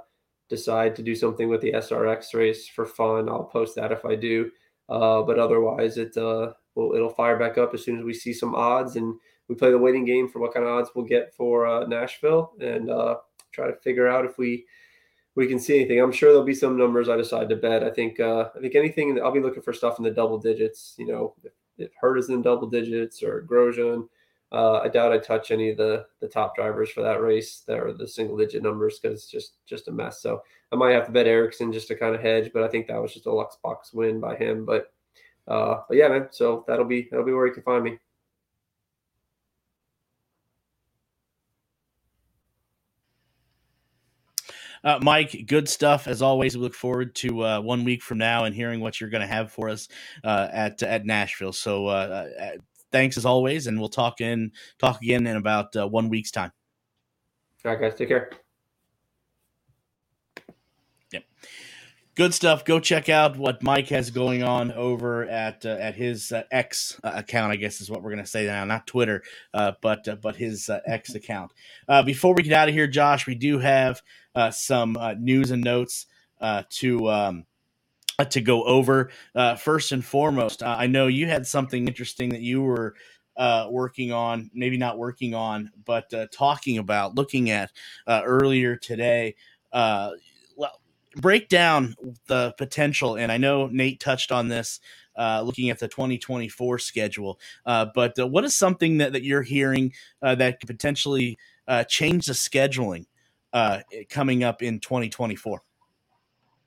[0.48, 3.28] decide to do something with the SRX race for fun.
[3.28, 4.50] I'll post that if I do.
[4.88, 8.32] Uh, but otherwise, it uh, will it'll fire back up as soon as we see
[8.32, 9.14] some odds and
[9.48, 12.52] we play the waiting game for what kind of odds we'll get for uh, Nashville
[12.60, 13.16] and uh,
[13.52, 14.64] try to figure out if we
[15.34, 15.98] we can see anything.
[15.98, 17.82] I'm sure there'll be some numbers I decide to bet.
[17.82, 20.94] I think uh, I think anything I'll be looking for stuff in the double digits.
[20.96, 24.06] You know, if if Hurt is in double digits or Grosjean.
[24.52, 27.62] Uh, I doubt I touch any of the the top drivers for that race.
[27.66, 30.20] That are the single digit numbers because it's just just a mess.
[30.20, 30.42] So
[30.72, 33.00] I might have to bet Ericsson just to kind of hedge, but I think that
[33.00, 34.66] was just a Lux box win by him.
[34.66, 34.92] But
[35.48, 36.28] uh, but yeah, man.
[36.30, 37.98] So that'll be that'll be where you can find me.
[44.84, 46.56] Uh, Mike, good stuff as always.
[46.56, 49.26] We look forward to uh, one week from now and hearing what you're going to
[49.32, 49.88] have for us
[50.24, 51.52] uh, at at Nashville.
[51.52, 52.50] So uh, uh,
[52.92, 56.52] thanks as always, and we'll talk in talk again in about uh, one week's time.
[57.64, 58.30] All right, guys, take care.
[61.12, 61.24] Yep
[62.14, 62.64] good stuff.
[62.64, 66.98] Go check out what Mike has going on over at uh, at his uh, X
[67.02, 67.52] uh, account.
[67.52, 69.22] I guess is what we're gonna say now, not Twitter,
[69.54, 71.52] uh, but uh, but his uh, X account.
[72.04, 74.02] before we get out of here, Josh, we do have
[74.50, 76.06] some news and notes
[76.70, 77.10] to.
[77.10, 77.46] Um,
[78.30, 79.10] to go over
[79.58, 82.94] first and foremost, I know you had something interesting that you were
[83.70, 87.72] working on, maybe not working on, but talking about, looking at
[88.08, 89.34] earlier today
[89.72, 90.80] well,
[91.16, 91.96] break down
[92.26, 94.80] the potential, and I know Nate touched on this
[95.16, 97.38] uh, looking at the 2024 schedule.
[97.66, 99.92] Uh, but uh, what is something that, that you're hearing
[100.22, 103.06] uh, that could potentially uh, change the scheduling
[103.52, 105.62] uh, coming up in 2024?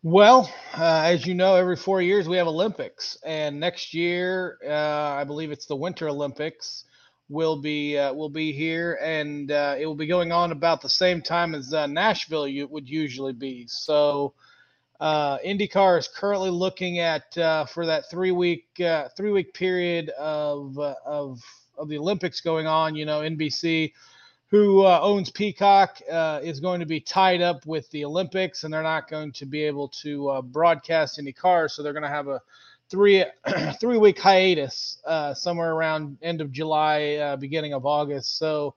[0.08, 5.49] Well, as you know, every four years we have Olympics, and next year I believe
[5.49, 6.84] it's the Winter Olympics
[7.28, 11.56] will be will be here, and it will be going on about the same time
[11.56, 13.66] as Nashville would usually be.
[13.66, 14.36] So
[14.99, 20.10] uh, IndyCar is currently looking at uh, for that three week uh, three week period
[20.10, 21.41] of uh, of
[21.80, 22.95] of the Olympics going on.
[22.95, 23.91] You know, NBC,
[24.56, 28.74] who uh, owns Peacock, uh, is going to be tied up with the Olympics, and
[28.74, 32.28] they're not going to be able to broadcast any cars, So they're going to have
[32.28, 32.41] a
[32.89, 33.26] three
[33.82, 35.01] three week hiatus
[35.34, 38.38] somewhere around end of July, beginning of August.
[38.38, 38.76] So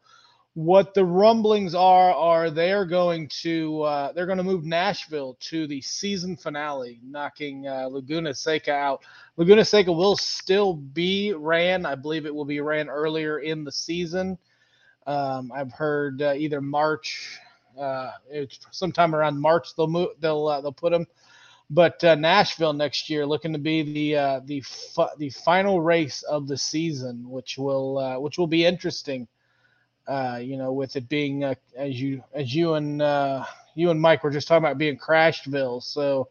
[0.59, 5.69] what the rumblings are are they're going to uh, they're going to move Nashville to
[5.69, 9.05] the season finale, knocking uh, Laguna Seca out.
[9.37, 11.87] Laguna Seca will still be ran.
[11.87, 14.37] I believe it will be ran earlier in the season.
[15.09, 17.41] Um, I've heard uh, either March,
[17.81, 18.13] uh,
[18.71, 21.07] sometime around March they'll move they'll uh, they'll put them.
[21.71, 23.83] But uh, Nashville next year looking to be
[24.15, 29.29] the the fu- the final race of the season, which will which will be interesting
[30.09, 33.45] uh, you know, with it being uh, as you as you and uh,
[33.75, 35.83] you and Mike were just talking about being Crashville.
[35.83, 36.31] So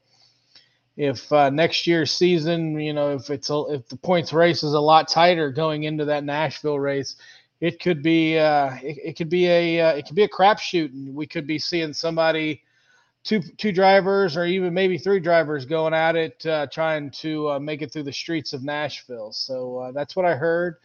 [0.98, 4.74] if uh, next year's season, you know, if it's a, if the points race is
[4.74, 7.18] a lot tighter going into that Nashville race,
[7.60, 10.92] it could be uh, it, it could be a uh, it could be a crapshoot,
[10.94, 12.64] and we could be seeing somebody.
[13.24, 17.92] Two, two drivers or even maybe three drivers going at it trying to make it
[17.92, 19.34] through the streets of Nashville.
[19.34, 20.78] So that's what I heard.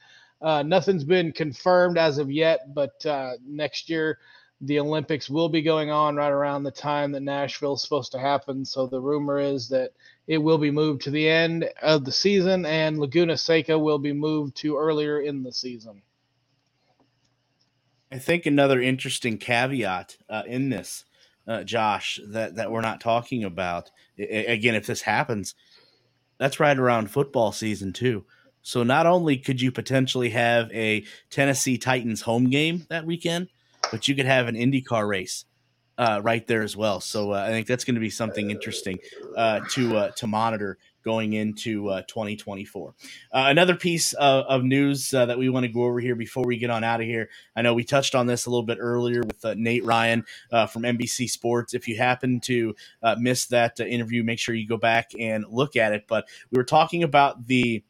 [0.43, 4.19] Uh, nothing's been confirmed as of yet, but uh, next year
[4.61, 8.19] the Olympics will be going on right around the time that Nashville is supposed to
[8.19, 8.65] happen.
[8.65, 9.93] So the rumor is that
[10.27, 14.13] it will be moved to the end of the season, and Laguna Seca will be
[14.13, 16.03] moved to earlier in the season.
[18.13, 21.07] I think another interesting caveat uh, in this,
[21.49, 23.91] uh, Josh, that that we're not talking about.
[24.19, 25.55] I, again, if this happens,
[26.37, 28.27] that's right around football season too.
[28.61, 33.49] So not only could you potentially have a Tennessee Titans home game that weekend,
[33.91, 35.47] but you could have an IndyCar race
[35.97, 37.01] uh, right there as well.
[37.01, 38.99] So uh, I think that's going to be something interesting
[39.37, 42.89] uh, to uh, to monitor going into uh, 2024.
[42.91, 42.93] Uh,
[43.33, 46.71] another piece of, of news that we want to go over here before we get
[46.71, 47.29] on out of here.
[47.57, 51.29] I know we touched on this a little bit earlier with Nate Ryan from NBC
[51.29, 51.75] Sports.
[51.75, 52.75] If you happen to
[53.19, 56.05] miss that interview, make sure you go back and look at it.
[56.09, 57.83] But we were talking about the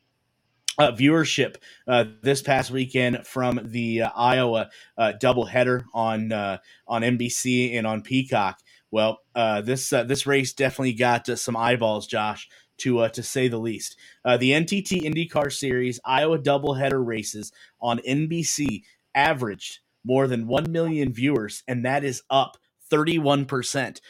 [0.79, 1.57] uh, viewership
[1.87, 7.87] uh, this past weekend from the uh, Iowa uh, doubleheader on uh, on NBC and
[7.87, 8.59] on Peacock.
[8.91, 12.49] Well, uh, this uh, this race definitely got some eyeballs, Josh,
[12.83, 13.97] to to say the least.
[14.25, 21.63] the NTT IndyCar Series Iowa doubleheader races on NBC averaged more than one million viewers,
[21.69, 22.57] and that is up
[22.91, 24.01] 31%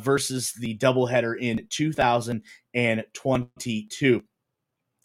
[0.00, 4.22] versus the doubleheader in 2022.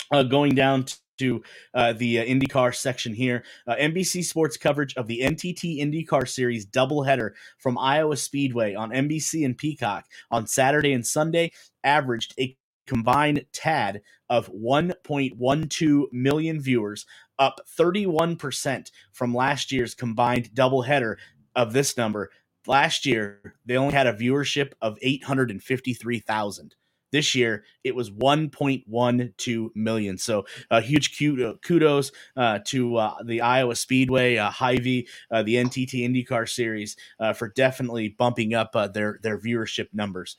[0.09, 0.86] Uh, going down
[1.17, 3.43] to uh, the uh, IndyCar section here.
[3.67, 9.43] Uh, NBC Sports coverage of the NTT IndyCar Series doubleheader from Iowa Speedway on NBC
[9.43, 11.51] and Peacock on Saturday and Sunday
[11.84, 12.55] averaged a
[12.88, 17.05] combined TAD of 1.12 million viewers,
[17.38, 21.17] up 31% from last year's combined doubleheader
[21.55, 22.31] of this number.
[22.65, 26.75] Last year, they only had a viewership of 853,000.
[27.11, 30.17] This year, it was 1.12 million.
[30.17, 35.55] So, a uh, huge kudos uh, to uh, the Iowa Speedway, uh, Hy-Vee, uh, the
[35.55, 40.35] NTT IndyCar Series uh, for definitely bumping up uh, their their viewership numbers.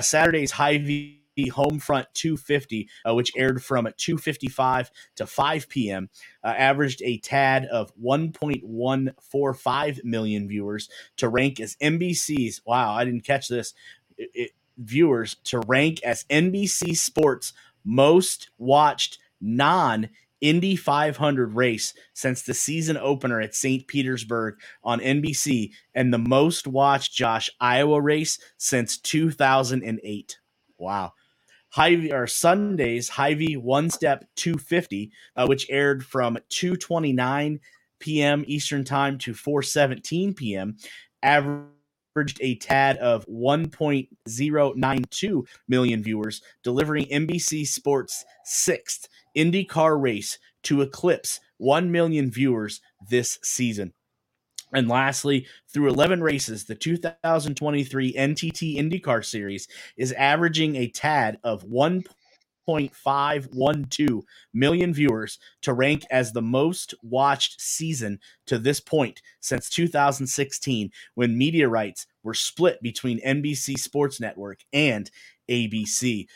[0.00, 6.08] Saturday's Hy-Vee Homefront 250, uh, which aired from 2:55 to 5 p.m.,
[6.44, 12.62] uh, averaged a tad of 1.145 million viewers to rank as NBC's.
[12.64, 13.74] Wow, I didn't catch this.
[14.16, 17.52] It, it, viewers to rank as NBC Sports
[17.84, 20.08] most watched non
[20.40, 23.86] Indy 500 race since the season opener at St.
[23.86, 30.38] Petersburg on NBC and the most watched Josh Iowa race since 2008.
[30.78, 31.12] Wow.
[31.72, 37.60] Hy-Vee or Sunday's Hy-Vee One Step 250, uh, which aired from 2:29
[37.98, 38.44] p.m.
[38.46, 40.76] Eastern Time to 4:17 p.m.,
[41.22, 51.40] averaged a tad of 1.092 million viewers, delivering NBC Sports' sixth IndyCar race to eclipse
[51.56, 53.94] 1 million viewers this season.
[54.72, 61.64] And lastly, through 11 races, the 2023 NTT IndyCar Series is averaging a tad of
[61.64, 64.22] 1.512
[64.54, 71.36] million viewers to rank as the most watched season to this point since 2016, when
[71.36, 75.10] media rights were split between NBC Sports Network and
[75.50, 76.28] ABC.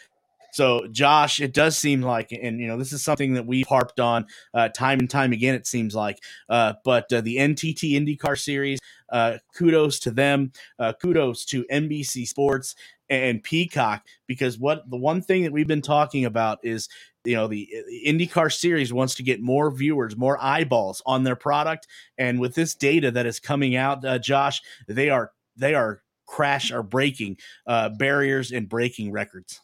[0.57, 4.01] So, Josh, it does seem like, and you know, this is something that we've harped
[4.01, 5.55] on uh, time and time again.
[5.55, 8.79] It seems like, uh, but uh, the NTT IndyCar Series,
[9.13, 10.53] uh, kudos to them.
[10.79, 12.75] Uh, kudos to NBC Sports
[13.11, 16.89] and Peacock because what the one thing that we've been talking about is
[17.27, 21.37] you know the, the IndyCar series wants to get more viewers, more eyeballs on their
[21.37, 21.87] product,
[22.17, 26.73] and with this data that is coming out, uh, Josh, they are they are crash
[26.73, 27.37] or breaking
[27.67, 29.61] uh, barriers and breaking records.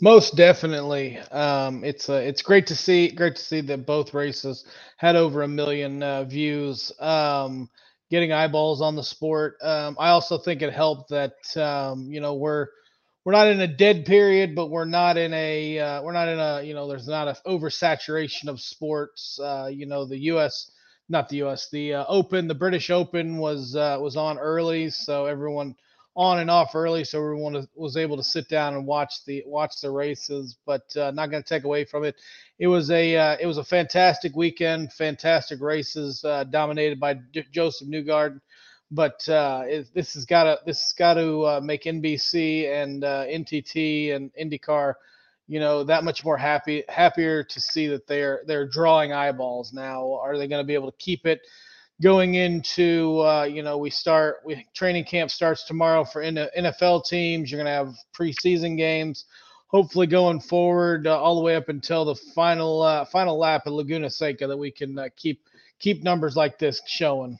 [0.00, 4.64] Most definitely, um, it's uh, it's great to see great to see that both races
[4.98, 7.70] had over a million uh, views, um,
[8.10, 9.56] getting eyeballs on the sport.
[9.62, 12.68] Um, I also think it helped that um, you know we're
[13.24, 16.38] we're not in a dead period, but we're not in a uh, we're not in
[16.40, 19.40] a you know there's not a oversaturation of sports.
[19.42, 20.70] Uh, you know the U.S.
[21.08, 21.70] not the U.S.
[21.72, 25.74] the uh, Open, the British Open was uh, was on early, so everyone
[26.16, 29.72] on and off early, so everyone was able to sit down and watch the watch
[29.82, 30.56] the races.
[30.64, 32.16] But uh, not going to take away from it.
[32.58, 37.20] It was a uh, it was a fantastic weekend, fantastic races uh, dominated by
[37.52, 38.40] Josef Newgarden.
[38.90, 43.04] But uh, it, this has got to this has got to uh, make NBC and
[43.04, 44.94] uh, NTT and IndyCar,
[45.48, 50.14] you know, that much more happy happier to see that they're they're drawing eyeballs now.
[50.14, 51.40] Are they going to be able to keep it?
[52.02, 57.50] Going into uh, you know we start we training camp starts tomorrow for NFL teams.
[57.50, 59.24] You're to have preseason games.
[59.68, 63.72] Hopefully, going forward uh, all the way up until the final uh, final lap at
[63.72, 65.42] Laguna Seca, that we can uh, keep
[65.78, 67.38] keep numbers like this showing.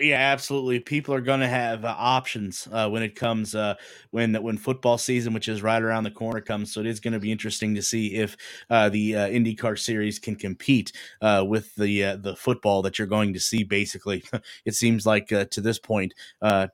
[0.00, 0.80] Yeah, absolutely.
[0.80, 3.74] People are going to have uh, options uh, when it comes uh,
[4.10, 6.72] when when football season, which is right around the corner, comes.
[6.72, 8.36] So it is going to be interesting to see if
[8.70, 13.32] uh, the uh, IndyCar series can compete uh, with the the football that you're going
[13.34, 13.64] to see.
[13.64, 14.22] Basically,
[14.64, 16.14] it seems like to this point,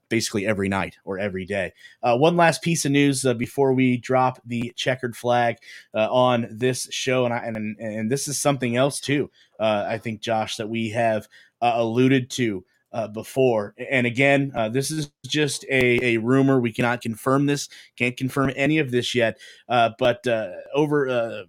[0.09, 1.73] basically every night or every day.
[2.03, 5.57] one last piece of news before we drop the checkered flag
[5.95, 9.31] on this show, and I, and and this is something else too.
[9.59, 11.27] I think Josh that we have
[11.63, 12.65] alluded to
[12.95, 13.75] uh, before.
[13.91, 16.61] And again, uh, this is just a, a rumor.
[16.61, 17.69] We cannot confirm this,
[17.99, 19.39] can't confirm any of this yet.
[19.69, 21.43] Uh, but uh, over uh,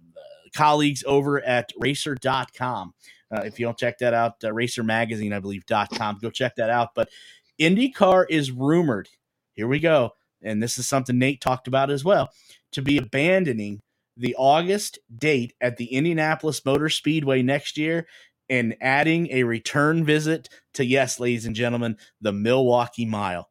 [0.54, 2.94] colleagues over at racer.com,
[3.30, 6.68] uh, if you don't check that out, Racer Magazine, I believe, .com, go check that
[6.68, 6.90] out.
[6.96, 7.08] But
[7.60, 9.08] IndyCar is rumored,
[9.52, 10.10] here we go,
[10.42, 12.30] and this is something Nate talked about as well,
[12.72, 13.80] to be abandoning
[14.16, 18.06] the August date at the Indianapolis Motor Speedway next year
[18.48, 23.50] and adding a return visit to, yes, ladies and gentlemen, the Milwaukee Mile.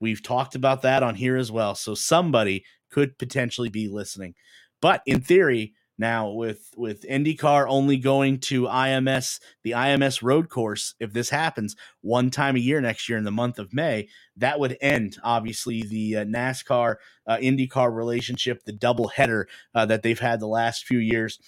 [0.00, 1.74] We've talked about that on here as well.
[1.74, 4.34] So somebody could potentially be listening.
[4.80, 10.94] But in theory, now with with IndyCar only going to IMS, the IMS road course,
[10.98, 14.08] if this happens one time a year next year in the month of May,
[14.38, 16.96] that would end obviously the uh, NASCAR
[17.26, 21.38] uh, IndyCar relationship, the double header uh, that they've had the last few years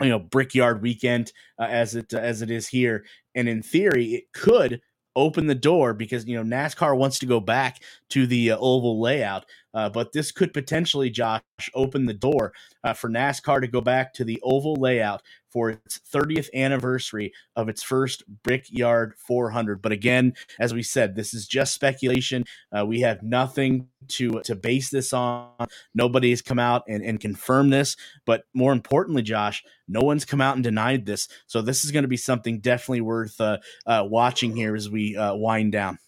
[0.00, 3.04] you know brickyard weekend uh, as it uh, as it is here.
[3.34, 4.80] And in theory it could
[5.16, 9.00] open the door because you know NASCAR wants to go back to the uh, oval
[9.00, 11.42] layout uh, but this could potentially Josh
[11.74, 12.52] open the door
[12.84, 17.68] uh, for NASCAR to go back to the oval layout for its 30th anniversary of
[17.68, 19.80] its first Brickyard 400.
[19.80, 22.44] But again, as we said, this is just speculation.
[22.76, 25.50] Uh, we have nothing to to base this on.
[25.94, 27.96] Nobody has come out and, and confirmed this.
[28.24, 31.28] But more importantly, Josh, no one's come out and denied this.
[31.46, 35.16] So this is going to be something definitely worth uh, uh, watching here as we
[35.16, 35.98] uh, wind down.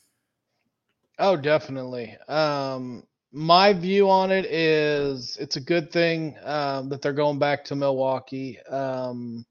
[1.19, 2.17] Oh, definitely.
[2.29, 7.65] Um, my view on it is it's a good thing um, that they're going back
[7.67, 8.59] to Milwaukee.
[8.63, 9.47] Um,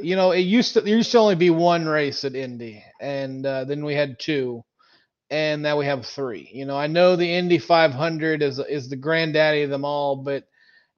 [0.00, 3.44] you know, it used to there used to only be one race at Indy, and
[3.44, 4.64] uh, then we had two,
[5.30, 6.48] and now we have three.
[6.52, 10.44] You know, I know the Indy 500 is is the granddaddy of them all, but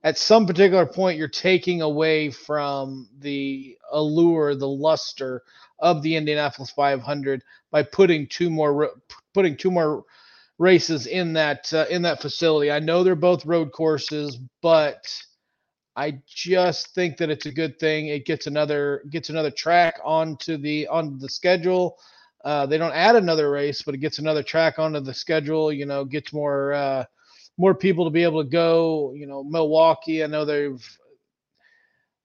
[0.04, 5.42] at some particular point, you're taking away from the allure, the luster
[5.80, 8.90] of the Indianapolis 500 by putting two more
[9.34, 10.04] putting two more
[10.59, 12.70] races in that uh, in that facility.
[12.70, 15.06] I know they're both road courses, but
[15.97, 18.09] I just think that it's a good thing.
[18.09, 21.97] It gets another gets another track onto the on the schedule.
[22.44, 25.72] Uh, they don't add another race, but it gets another track onto the schedule.
[25.72, 27.05] You know, gets more uh,
[27.56, 29.12] more people to be able to go.
[29.14, 30.22] You know, Milwaukee.
[30.22, 30.98] I know they've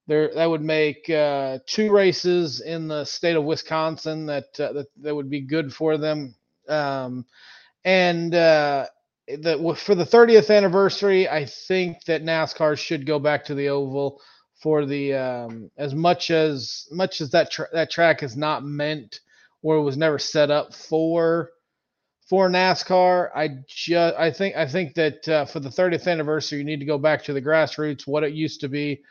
[0.07, 4.87] there that would make uh, two races in the state of Wisconsin that uh, that
[5.01, 6.35] that would be good for them.
[6.67, 7.25] Um,
[7.85, 8.87] and uh,
[9.27, 14.21] the for the 30th anniversary, I think that NASCAR should go back to the oval
[14.61, 19.19] for the um, as much as much as that tra- that track is not meant
[19.61, 21.51] or was never set up for
[22.29, 23.29] for NASCAR.
[23.35, 26.85] I just I think I think that uh, for the 30th anniversary, you need to
[26.85, 29.01] go back to the grassroots, what it used to be.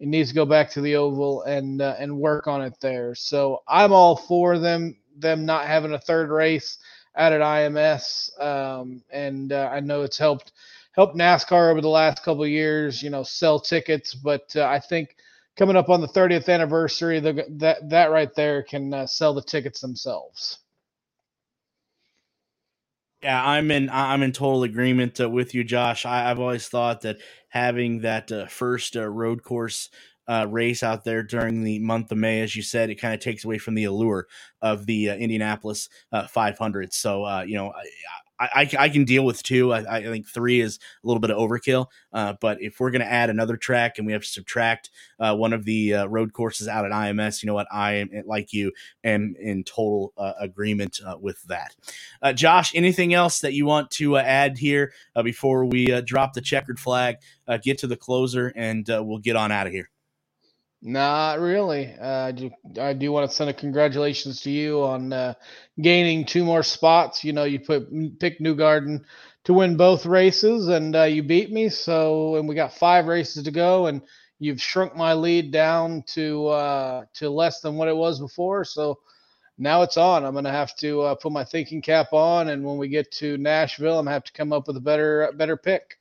[0.00, 3.14] It needs to go back to the oval and uh, and work on it there.
[3.14, 6.78] So I'm all for them them not having a third race
[7.16, 10.52] out at IMS, um, and uh, I know it's helped
[10.92, 14.14] helped NASCAR over the last couple of years, you know, sell tickets.
[14.14, 15.16] But uh, I think
[15.56, 19.42] coming up on the 30th anniversary, the, that that right there can uh, sell the
[19.42, 20.58] tickets themselves.
[23.22, 23.88] Yeah, I'm in.
[23.88, 26.04] I'm in total agreement uh, with you, Josh.
[26.04, 27.18] I, have always thought that
[27.48, 29.90] having that uh, first uh, road course
[30.28, 33.20] uh, race out there during the month of May, as you said, it kind of
[33.20, 34.26] takes away from the allure
[34.60, 36.92] of the uh, Indianapolis uh, 500.
[36.92, 37.72] So, uh, you know,
[38.38, 39.72] I, I, I, can deal with two.
[39.72, 41.86] I, I, think three is a little bit of overkill.
[42.12, 44.90] Uh, but if we're going to add another track and we have to subtract
[45.20, 47.68] uh, one of the road courses out at IMS, you know what?
[47.72, 48.72] I am like you
[49.04, 51.74] am in total agreement with that.
[52.34, 54.92] Josh, anything else that you want to add here
[55.22, 57.16] before we drop the checkered flag,
[57.62, 59.90] get to the closer, and we'll get on out of here?
[60.84, 61.94] Not really.
[61.94, 62.50] Uh, I do,
[62.80, 65.34] I do want to send a congratulations to you on uh,
[65.80, 67.22] gaining two more spots.
[67.22, 67.88] You know, you put
[68.18, 69.04] pick Newgarden
[69.44, 71.68] to win both races, and uh, you beat me.
[71.68, 74.02] So, and we got five races to go, and
[74.40, 78.64] you've shrunk my lead down to uh, to less than what it was before.
[78.64, 78.98] So
[79.58, 80.24] now it's on.
[80.24, 83.12] I'm going to have to uh, put my thinking cap on, and when we get
[83.12, 86.00] to Nashville, I'm going to have to come up with a better better pick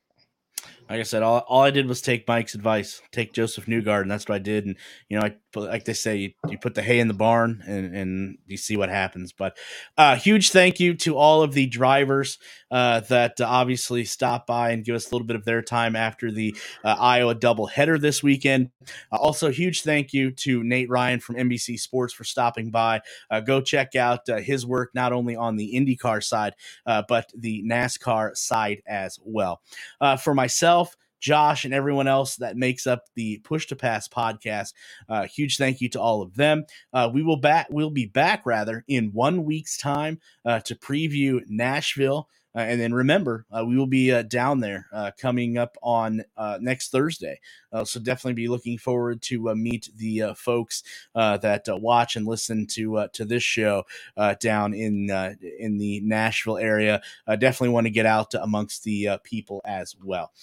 [0.91, 4.09] like I said, all, all I did was take Mike's advice, take Josef Newgarden.
[4.09, 4.65] That's what I did.
[4.65, 4.75] And,
[5.07, 7.95] you know, I like they say, you, you put the hay in the barn and,
[7.95, 9.33] and you see what happens.
[9.33, 9.57] But
[9.97, 12.37] uh, huge thank you to all of the drivers
[12.69, 15.95] uh, that uh, obviously stopped by and give us a little bit of their time
[15.95, 18.71] after the uh, Iowa doubleheader this weekend.
[19.11, 23.01] Uh, also, huge thank you to Nate Ryan from NBC Sports for stopping by.
[23.29, 26.53] Uh, go check out his work not only on the IndyCar side,
[26.85, 29.61] but the NASCAR side as well.
[30.19, 30.80] for myself,
[31.21, 34.73] Josh, and everyone else that makes up the Push to Pass podcast.
[35.07, 36.65] Uh, huge thank you to all of them.
[36.91, 37.67] Uh, we will back.
[37.69, 42.27] We'll be back rather in one week's time uh, to preview Nashville.
[42.53, 44.85] Uh, and then remember, uh, we will be uh, down there
[45.17, 46.21] coming up on
[46.59, 47.39] next Thursday.
[47.85, 50.83] so definitely be looking forward to meet the folks
[51.13, 53.83] that watch and listen to to this show
[54.39, 55.09] down in
[55.59, 57.01] in the Nashville area.
[57.25, 60.33] definitely want to get out amongst the people as well.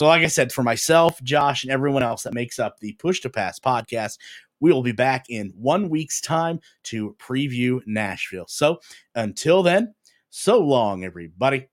[0.00, 3.20] So, like I said, for myself, Josh, and everyone else that makes up the Push
[3.20, 4.16] to Pass podcast,
[4.58, 8.46] we will be back in one week's time to preview Nashville.
[8.48, 8.80] So,
[9.14, 9.94] until then,
[10.30, 11.68] so long, everybody.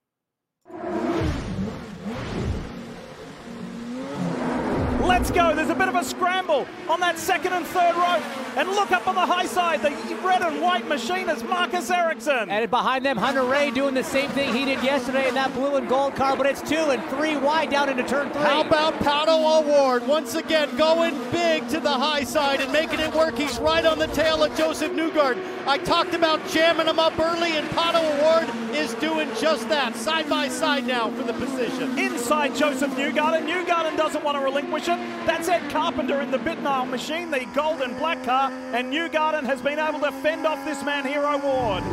[5.07, 5.55] Let's go.
[5.55, 8.21] There's a bit of a scramble on that second and third row.
[8.57, 9.91] And look up on the high side, the
[10.23, 12.49] red and white machine is Marcus Ericsson.
[12.49, 15.87] And behind them, Hunter-Reay doing the same thing he did yesterday in that blue and
[15.87, 18.41] gold car, but it's two and three wide down into turn three.
[18.41, 20.05] How about Pato O'Ward?
[20.07, 23.37] once again going big to the high side and making it work?
[23.37, 25.56] He's right on the tail of Josef Newgarden.
[25.67, 30.29] I talked about jamming him up early, and Pato O'Ward is doing just that, side
[30.29, 31.99] by side now for the position.
[31.99, 33.45] Inside Josef Newgarden.
[33.45, 34.97] Newgarden doesn't want to relinquish it.
[35.25, 39.61] That's Ed Carpenter in the Bitnile machine, the gold and black car, and Newgarden has
[39.61, 41.83] been able to fend off this man Hero Ward.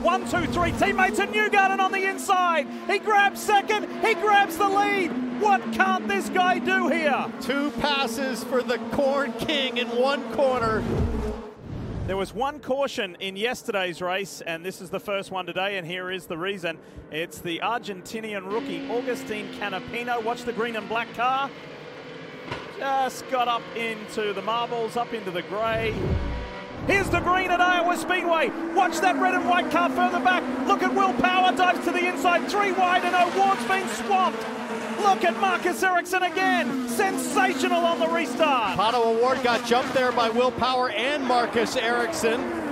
[0.00, 2.68] One, two, three teammates and Newgarden on the inside.
[2.86, 5.10] He grabs second, he grabs the lead.
[5.40, 7.26] What can't this guy do here?
[7.40, 10.84] Two passes for the Corn King in one corner.
[12.06, 15.86] There was one caution in yesterday's race, and this is the first one today, and
[15.86, 16.78] here is the reason.
[17.10, 20.22] It's the Argentinian rookie, Agustin Canapino.
[20.22, 21.50] Watch the green and black car.
[22.78, 25.94] Just got up into the marbles, up into the grey.
[26.86, 28.50] Here's the green at Iowa Speedway.
[28.74, 30.42] Watch that red and white car further back.
[30.68, 34.44] Look at Will Power, dives to the inside, three wide, and O'Ward's been swamped.
[35.04, 36.88] Look at Marcus Ericsson again.
[36.88, 38.78] Sensational on the restart.
[38.78, 42.63] Pato O'Ward got jumped there by Will Power and Marcus Ericsson.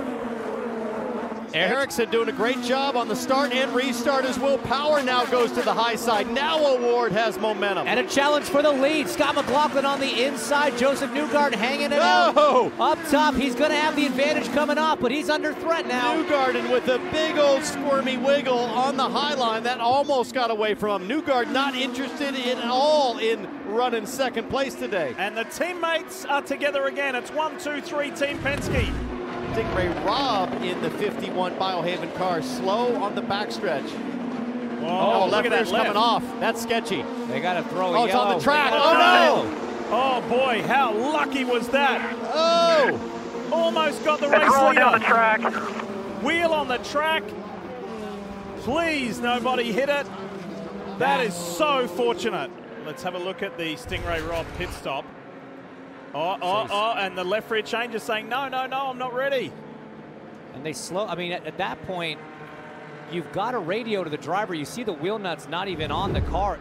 [1.53, 5.51] Ericsson doing a great job on the start and restart as Will Power now goes
[5.51, 6.29] to the high side.
[6.31, 7.87] Now O'Ward has momentum.
[7.87, 9.07] And a challenge for the lead.
[9.07, 10.77] Scott McLaughlin on the inside.
[10.77, 12.71] Josef Newgard hanging it no!
[12.77, 12.79] out.
[12.79, 16.15] Up top, he's going to have the advantage coming off, but he's under threat now.
[16.15, 19.63] Newgarden with a big old squirmy wiggle on the high line.
[19.63, 21.21] That almost got away from him.
[21.21, 25.13] Newgarden not interested at all in running second place today.
[25.17, 27.15] And the teammates are together again.
[27.15, 29.12] It's one, two, three, Team Penske.
[29.53, 33.87] Sting Ray Robb in the 51 Biohaven car, slow on the backstretch.
[34.81, 35.95] Whoa, oh, oh look left at that rear's coming left.
[35.95, 36.39] off.
[36.39, 37.03] That's sketchy.
[37.27, 37.95] They got to throw.
[37.95, 38.71] Oh, it's on the track.
[38.73, 39.59] Oh, Oh, no.
[39.95, 42.15] Oh, boy, how lucky was that?
[42.33, 43.49] Oh!
[43.51, 44.79] Almost got the It's race rolling leader.
[44.79, 46.23] down the track.
[46.23, 47.23] Wheel on the track.
[48.61, 50.07] Please, nobody hit it.
[50.97, 52.49] That is so fortunate.
[52.87, 55.05] Let's have a look at the Sting Ray Robb pit stop.
[56.15, 59.13] Oh, oh, oh, and the left rear change is saying, no, no, no, I'm not
[59.13, 59.51] ready.
[60.53, 61.07] And they slow.
[61.07, 62.19] I mean, at, at that point,
[63.11, 64.53] you've got a radio to the driver.
[64.53, 66.59] You see the wheel nuts not even on the car.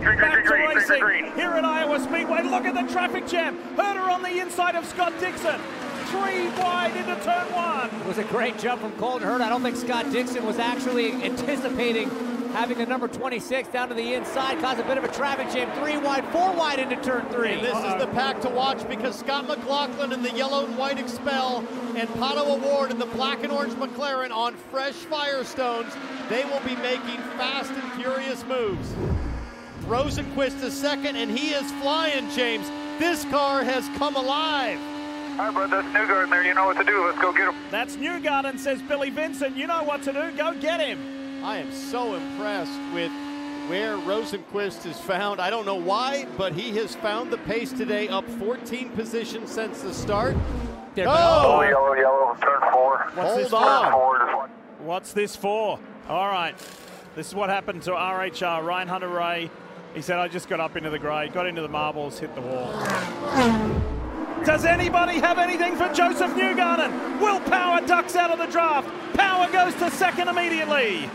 [0.02, 1.24] green, Back green, to green, green, racing green.
[1.34, 2.42] here at Iowa Speedway.
[2.44, 3.58] Look at the traffic jam.
[3.76, 5.60] Herta on the inside of Scott Dixon.
[6.06, 7.90] Three wide into turn one.
[8.00, 9.42] It was a great jump from Colton Herta.
[9.42, 12.08] I don't think Scott Dixon was actually anticipating
[12.54, 15.70] having the number 26 down to the inside, caused a bit of a traffic jam.
[15.82, 17.54] Three wide, four wide into turn three.
[17.54, 20.96] And this is the pack to watch because Scott McLaughlin in the yellow and white
[20.96, 21.66] XPEL
[21.96, 25.92] and Pato O'Ward in the black and orange McLaren on fresh Firestones.
[26.28, 28.94] They will be making fast and furious moves.
[29.86, 32.66] Rosenqvist is second, and he is flying, James.
[32.98, 34.78] This car has come alive.
[35.38, 36.44] All right, bud, that's Newgarden there.
[36.44, 37.04] You know what to do.
[37.04, 37.56] Let's go get him.
[37.72, 39.56] That's Newgarden, says Billy Vincent.
[39.56, 40.30] You know what to do.
[40.36, 41.13] Go get him.
[41.44, 43.12] I am so impressed with
[43.68, 45.42] where Rosenqvist is found.
[45.42, 49.82] I don't know why, but he has found the pace today, up 14 positions since
[49.82, 50.34] the start.
[50.94, 51.12] There, Oh,
[51.58, 52.98] Oh, yellow, yellow, turn four.
[53.12, 53.82] What's hold this on.
[53.82, 54.48] Turn four.
[54.78, 55.78] What's this for?
[56.08, 56.56] All right.
[57.14, 59.50] This is what happened to RHR, Ryan Hunter-Reay.
[59.94, 62.40] He said, I just got up into the grade, got into the marbles, hit the
[62.40, 62.72] wall.
[64.44, 67.20] Does anybody have anything for Josef Newgarden?
[67.20, 68.88] Will Power ducks out of the draft.
[69.14, 71.10] Power goes to second immediately.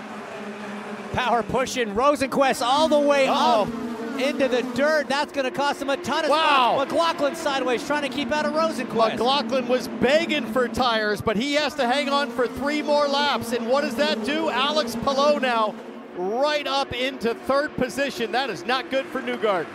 [1.13, 3.63] Power pushing Rosenqvist all the way Uh-oh.
[3.63, 3.67] up
[4.19, 5.07] into the dirt.
[5.07, 6.75] That's going to cost him a ton of Wow.
[6.75, 6.91] spots.
[6.91, 9.11] McLaughlin sideways trying to keep out of Rosenqvist.
[9.13, 13.53] McLaughlin was begging for tires, but he has to hang on for three more laps.
[13.53, 14.49] And what does that do?
[14.49, 15.73] Alex Palou now
[16.17, 18.33] right up into third position.
[18.33, 19.67] That is not good for Newgard.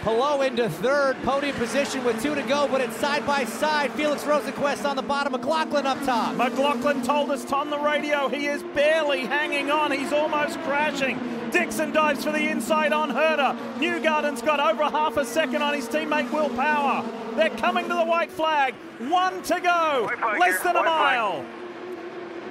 [0.00, 3.92] Palou into third, podium position with two to go, but it's side by side.
[3.92, 6.34] Felix Rosenqvist on the bottom, McLaughlin up top.
[6.36, 9.90] McLaughlin told us on the radio he is barely hanging on.
[9.90, 11.18] He's almost crashing.
[11.50, 13.58] Dixon dives for the inside on Herta.
[13.78, 17.04] Newgarden's got over half a second on his teammate Will Power.
[17.36, 18.74] They're coming to the white flag.
[18.98, 20.10] One to go.
[20.38, 21.18] Less than a white flag.
[21.18, 21.57] mile.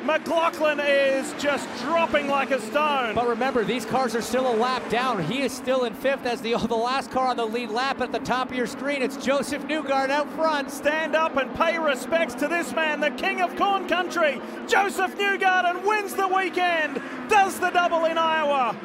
[0.07, 3.13] McLaughlin is just dropping like a stone.
[3.13, 5.21] But remember, these cars are still a lap down.
[5.21, 8.13] He is still in fifth as the, the last car on the lead lap at
[8.13, 9.01] the top of your screen.
[9.01, 10.71] It's Josef Newgard out front.
[10.71, 14.39] Stand up and pay respects to this man, the king of corn country.
[14.65, 18.77] Josef Newgarden wins the weekend, does the double in Iowa.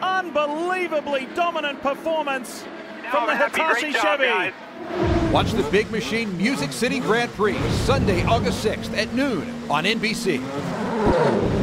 [0.00, 2.62] Unbelievably dominant performance
[3.10, 4.24] from the I'm Hitachi job, Chevy.
[4.26, 4.52] guys.
[5.32, 11.61] Watch the Big Machine Music City Grand Prix Sunday, August 6th at noon on NBC.